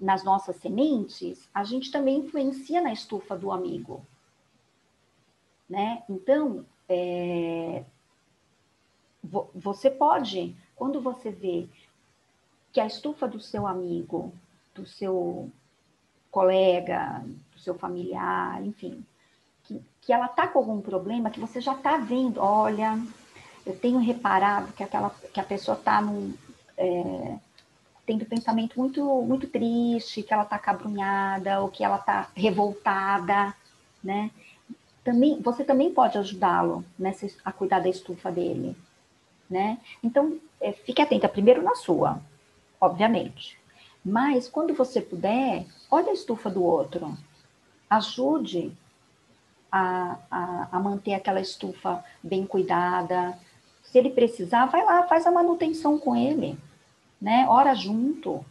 nas 0.00 0.24
nossas 0.24 0.56
sementes, 0.56 1.48
a 1.54 1.62
gente 1.62 1.92
também 1.92 2.18
influencia 2.18 2.80
na 2.80 2.92
estufa 2.92 3.36
do 3.36 3.52
amigo. 3.52 4.04
Né? 5.70 6.02
Então, 6.08 6.66
é, 6.88 7.84
você 9.54 9.88
pode, 9.88 10.56
quando 10.74 11.00
você 11.00 11.30
vê 11.30 11.68
que 12.72 12.80
a 12.80 12.86
estufa 12.86 13.28
do 13.28 13.38
seu 13.38 13.64
amigo, 13.64 14.32
do 14.74 14.84
seu 14.84 15.48
colega, 16.32 17.24
do 17.52 17.60
seu 17.60 17.78
familiar, 17.78 18.60
enfim, 18.66 19.06
que, 19.68 19.80
que 20.00 20.12
ela 20.12 20.26
está 20.26 20.48
com 20.48 20.58
algum 20.58 20.80
problema, 20.80 21.30
que 21.30 21.38
você 21.38 21.60
já 21.60 21.74
está 21.74 21.98
vendo, 21.98 22.40
olha, 22.40 22.98
eu 23.66 23.78
tenho 23.78 23.98
reparado 23.98 24.72
que, 24.72 24.82
aquela, 24.82 25.10
que 25.10 25.38
a 25.38 25.44
pessoa 25.44 25.76
está 25.76 26.02
é, 26.78 27.36
tendo 28.06 28.24
pensamento 28.24 28.78
muito, 28.78 29.04
muito 29.22 29.46
triste, 29.46 30.22
que 30.22 30.32
ela 30.32 30.44
está 30.44 30.58
cabrunhada, 30.58 31.60
ou 31.60 31.68
que 31.68 31.84
ela 31.84 31.96
está 31.96 32.28
revoltada, 32.34 33.54
né? 34.02 34.30
Também, 35.04 35.40
você 35.40 35.62
também 35.62 35.92
pode 35.92 36.16
ajudá-lo 36.16 36.84
nessa, 36.98 37.28
a 37.44 37.52
cuidar 37.52 37.80
da 37.80 37.88
estufa 37.88 38.32
dele, 38.32 38.74
né? 39.48 39.78
Então, 40.02 40.38
é, 40.60 40.72
fique 40.72 41.02
atenta 41.02 41.28
primeiro 41.28 41.62
na 41.62 41.74
sua, 41.74 42.20
obviamente. 42.80 43.58
Mas, 44.04 44.48
quando 44.48 44.72
você 44.72 45.02
puder, 45.02 45.66
olha 45.90 46.10
a 46.10 46.14
estufa 46.14 46.48
do 46.48 46.62
outro. 46.62 47.16
Ajude 47.90 48.72
a, 49.70 50.16
a, 50.30 50.68
a 50.72 50.80
manter 50.80 51.14
aquela 51.14 51.40
estufa 51.40 52.04
bem 52.22 52.46
cuidada. 52.46 53.38
Se 53.82 53.98
ele 53.98 54.10
precisar, 54.10 54.66
vai 54.66 54.84
lá, 54.84 55.04
faz 55.04 55.26
a 55.26 55.30
manutenção 55.30 55.98
com 55.98 56.14
ele, 56.14 56.58
né? 57.20 57.46
Ora 57.48 57.74
junto, 57.74 58.44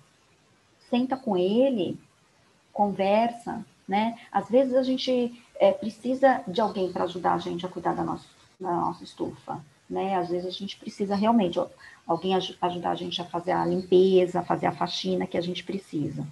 senta 0.90 1.16
com 1.16 1.38
ele, 1.38 2.00
conversa, 2.74 3.66
né? 3.88 4.18
Às 4.32 4.50
vezes 4.50 4.76
a 4.76 4.84
gente 4.84 5.42
é, 5.60 5.72
precisa 5.72 6.44
de 6.48 6.62
alguém 6.62 6.92
para 6.92 7.04
ajudar 7.06 7.34
a 7.34 7.40
gente 7.40 7.66
a 7.66 7.70
cuidar 7.70 7.94
da 7.94 8.04
nossa, 8.04 8.28
da 8.60 8.72
nossa 8.72 9.04
estufa, 9.04 9.64
né? 9.90 10.16
Às 10.16 10.30
vezes 10.30 10.48
a 10.48 10.52
gente 10.52 10.78
precisa 10.78 11.16
realmente 11.16 11.60
alguém 12.06 12.36
aj 12.36 12.58
ajudar 12.62 12.92
a 12.92 12.96
gente 12.96 13.22
a 13.22 13.26
fazer 13.26 13.52
a 13.52 13.66
limpeza, 13.66 14.44
fazer 14.44 14.68
a 14.68 14.72
faxina 14.72 15.28
que 15.28 15.38
a 15.38 15.42
gente 15.42 15.64
precisa, 15.64 16.26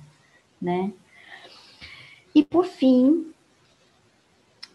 né? 0.61 0.91
E 2.33 2.43
por 2.43 2.65
fim, 2.65 3.33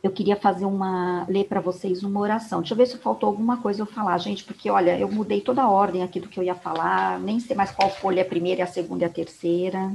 eu 0.02 0.10
queria 0.10 0.36
fazer 0.36 0.64
uma, 0.64 1.26
ler 1.28 1.44
para 1.44 1.60
vocês 1.60 2.02
uma 2.02 2.20
oração. 2.20 2.60
Deixa 2.60 2.74
eu 2.74 2.78
ver 2.78 2.86
se 2.86 2.98
faltou 2.98 3.28
alguma 3.28 3.58
coisa 3.58 3.82
eu 3.82 3.86
falar, 3.86 4.16
gente, 4.18 4.44
porque 4.44 4.70
olha, 4.70 4.98
eu 4.98 5.10
mudei 5.10 5.40
toda 5.40 5.62
a 5.62 5.70
ordem 5.70 6.02
aqui 6.02 6.18
do 6.18 6.28
que 6.28 6.38
eu 6.38 6.44
ia 6.44 6.54
falar, 6.54 7.18
nem 7.20 7.38
sei 7.38 7.54
mais 7.54 7.70
qual 7.70 7.90
folha 7.90 8.20
é 8.20 8.22
a 8.22 8.28
primeira, 8.28 8.64
a 8.64 8.66
segunda 8.66 9.04
e 9.04 9.06
a 9.06 9.10
terceira. 9.10 9.92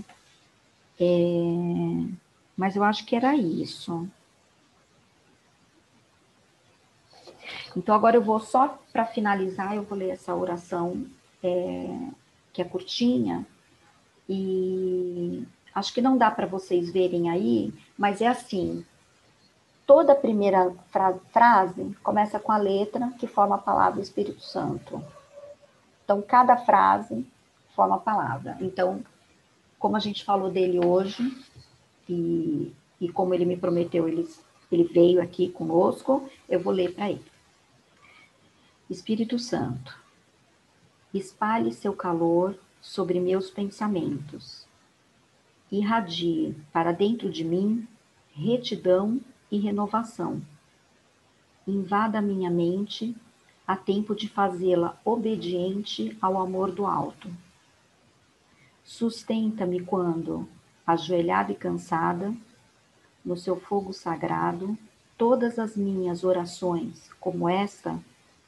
É, 1.00 1.06
mas 2.56 2.76
eu 2.76 2.84
acho 2.84 3.06
que 3.06 3.16
era 3.16 3.36
isso. 3.36 4.08
Então, 7.76 7.94
agora 7.94 8.16
eu 8.16 8.22
vou 8.22 8.40
só 8.40 8.80
para 8.94 9.06
finalizar, 9.06 9.76
eu 9.76 9.84
vou 9.84 9.98
ler 9.98 10.12
essa 10.12 10.34
oração, 10.34 11.06
é, 11.44 11.98
que 12.54 12.62
é 12.62 12.66
curtinha, 12.66 13.46
e 14.30 15.44
acho 15.74 15.94
que 15.94 16.02
não 16.02 16.18
dá 16.18 16.32
para 16.32 16.48
vocês 16.48 16.92
verem 16.92 17.30
aí, 17.30 17.74
mas 17.98 18.22
é 18.22 18.28
assim: 18.28 18.86
Toda 19.86 20.14
a 20.14 20.16
primeira 20.16 20.76
fra 20.90 21.14
frase 21.32 21.96
começa 22.04 22.40
com 22.40 22.52
a 22.52 22.58
letra 22.58 23.12
que 23.20 23.28
forma 23.28 23.56
a 23.56 23.60
palavra 23.60 24.02
Espírito 24.02 24.42
Santo. 24.42 25.04
Então, 26.04 26.22
cada 26.22 26.58
frase 26.58 27.26
forma 27.76 27.96
a 27.96 28.00
palavra. 28.00 28.58
Então, 28.60 29.04
como 29.78 29.96
a 29.96 30.00
gente 30.00 30.26
falou 30.26 30.50
dele 30.50 30.84
hoje, 30.84 31.24
e, 32.10 32.74
e 33.00 33.10
como 33.10 33.34
ele 33.34 33.46
me 33.46 33.58
prometeu, 33.58 34.08
ele, 34.08 34.28
ele 34.72 34.86
veio 34.86 35.22
aqui 35.22 35.50
conosco, 35.50 36.28
eu 36.50 36.60
vou 36.60 36.74
ler 36.74 36.94
para 36.94 37.12
ele. 37.12 37.26
Espírito 38.90 39.38
Santo, 39.38 39.98
espalhe 41.14 41.74
seu 41.74 41.94
calor 41.94 42.58
sobre 42.82 43.20
meus 43.20 43.50
pensamentos. 43.50 44.68
Irradie 45.72 46.56
para 46.72 46.92
dentro 46.92 47.30
de 47.30 47.44
mim 47.44 47.88
retidão 48.34 49.20
e 49.52 49.58
renovação. 49.58 50.42
Invada 51.68 52.22
minha 52.22 52.50
mente 52.50 53.16
a 53.68 53.76
tempo 53.76 54.16
de 54.16 54.30
fazê-la 54.30 55.00
obediente 55.04 56.16
ao 56.22 56.40
amor 56.40 56.72
do 56.72 56.86
alto. 56.86 57.30
Sustenta-me 58.84 59.82
quando, 59.82 60.48
ajoelhada 60.86 61.52
e 61.52 61.56
cansada, 61.56 62.34
no 63.24 63.36
seu 63.36 63.60
fogo 63.60 63.92
sagrado, 63.92 64.78
todas 65.18 65.58
as 65.58 65.76
minhas 65.76 66.24
orações, 66.24 67.10
como 67.20 67.50
esta, 67.50 68.00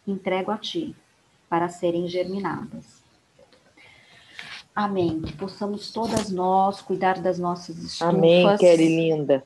entrego 0.06 0.52
a 0.52 0.58
ti, 0.58 0.96
para 1.50 1.70
serem 1.70 2.08
germinadas. 2.08 3.02
Amém. 4.76 5.22
Que 5.22 5.34
possamos 5.34 5.92
todas 5.92 6.30
nós 6.30 6.82
cuidar 6.82 7.20
das 7.20 7.40
nossas 7.40 7.78
estufas. 7.80 8.14
Amém, 8.14 8.58
Kelly 8.58 8.96
linda 8.96 9.44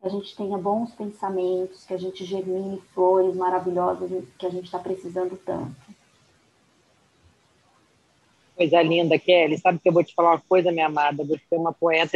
que 0.00 0.06
a 0.06 0.10
gente 0.10 0.34
tenha 0.34 0.56
bons 0.56 0.92
pensamentos, 0.92 1.84
que 1.84 1.92
a 1.92 1.98
gente 1.98 2.24
germine 2.24 2.80
flores 2.94 3.36
maravilhosas 3.36 4.10
que 4.38 4.46
a 4.46 4.50
gente 4.50 4.64
está 4.64 4.78
precisando 4.78 5.38
tanto. 5.44 5.76
Coisa 8.56 8.82
linda, 8.82 9.18
Kelly. 9.18 9.58
Sabe 9.58 9.78
que 9.78 9.88
eu 9.88 9.92
vou 9.92 10.04
te 10.04 10.14
falar 10.14 10.32
uma 10.32 10.42
coisa, 10.48 10.72
minha 10.72 10.86
amada? 10.86 11.24
Você 11.24 11.42
é 11.52 11.56
uma 11.56 11.72
poeta 11.72 12.08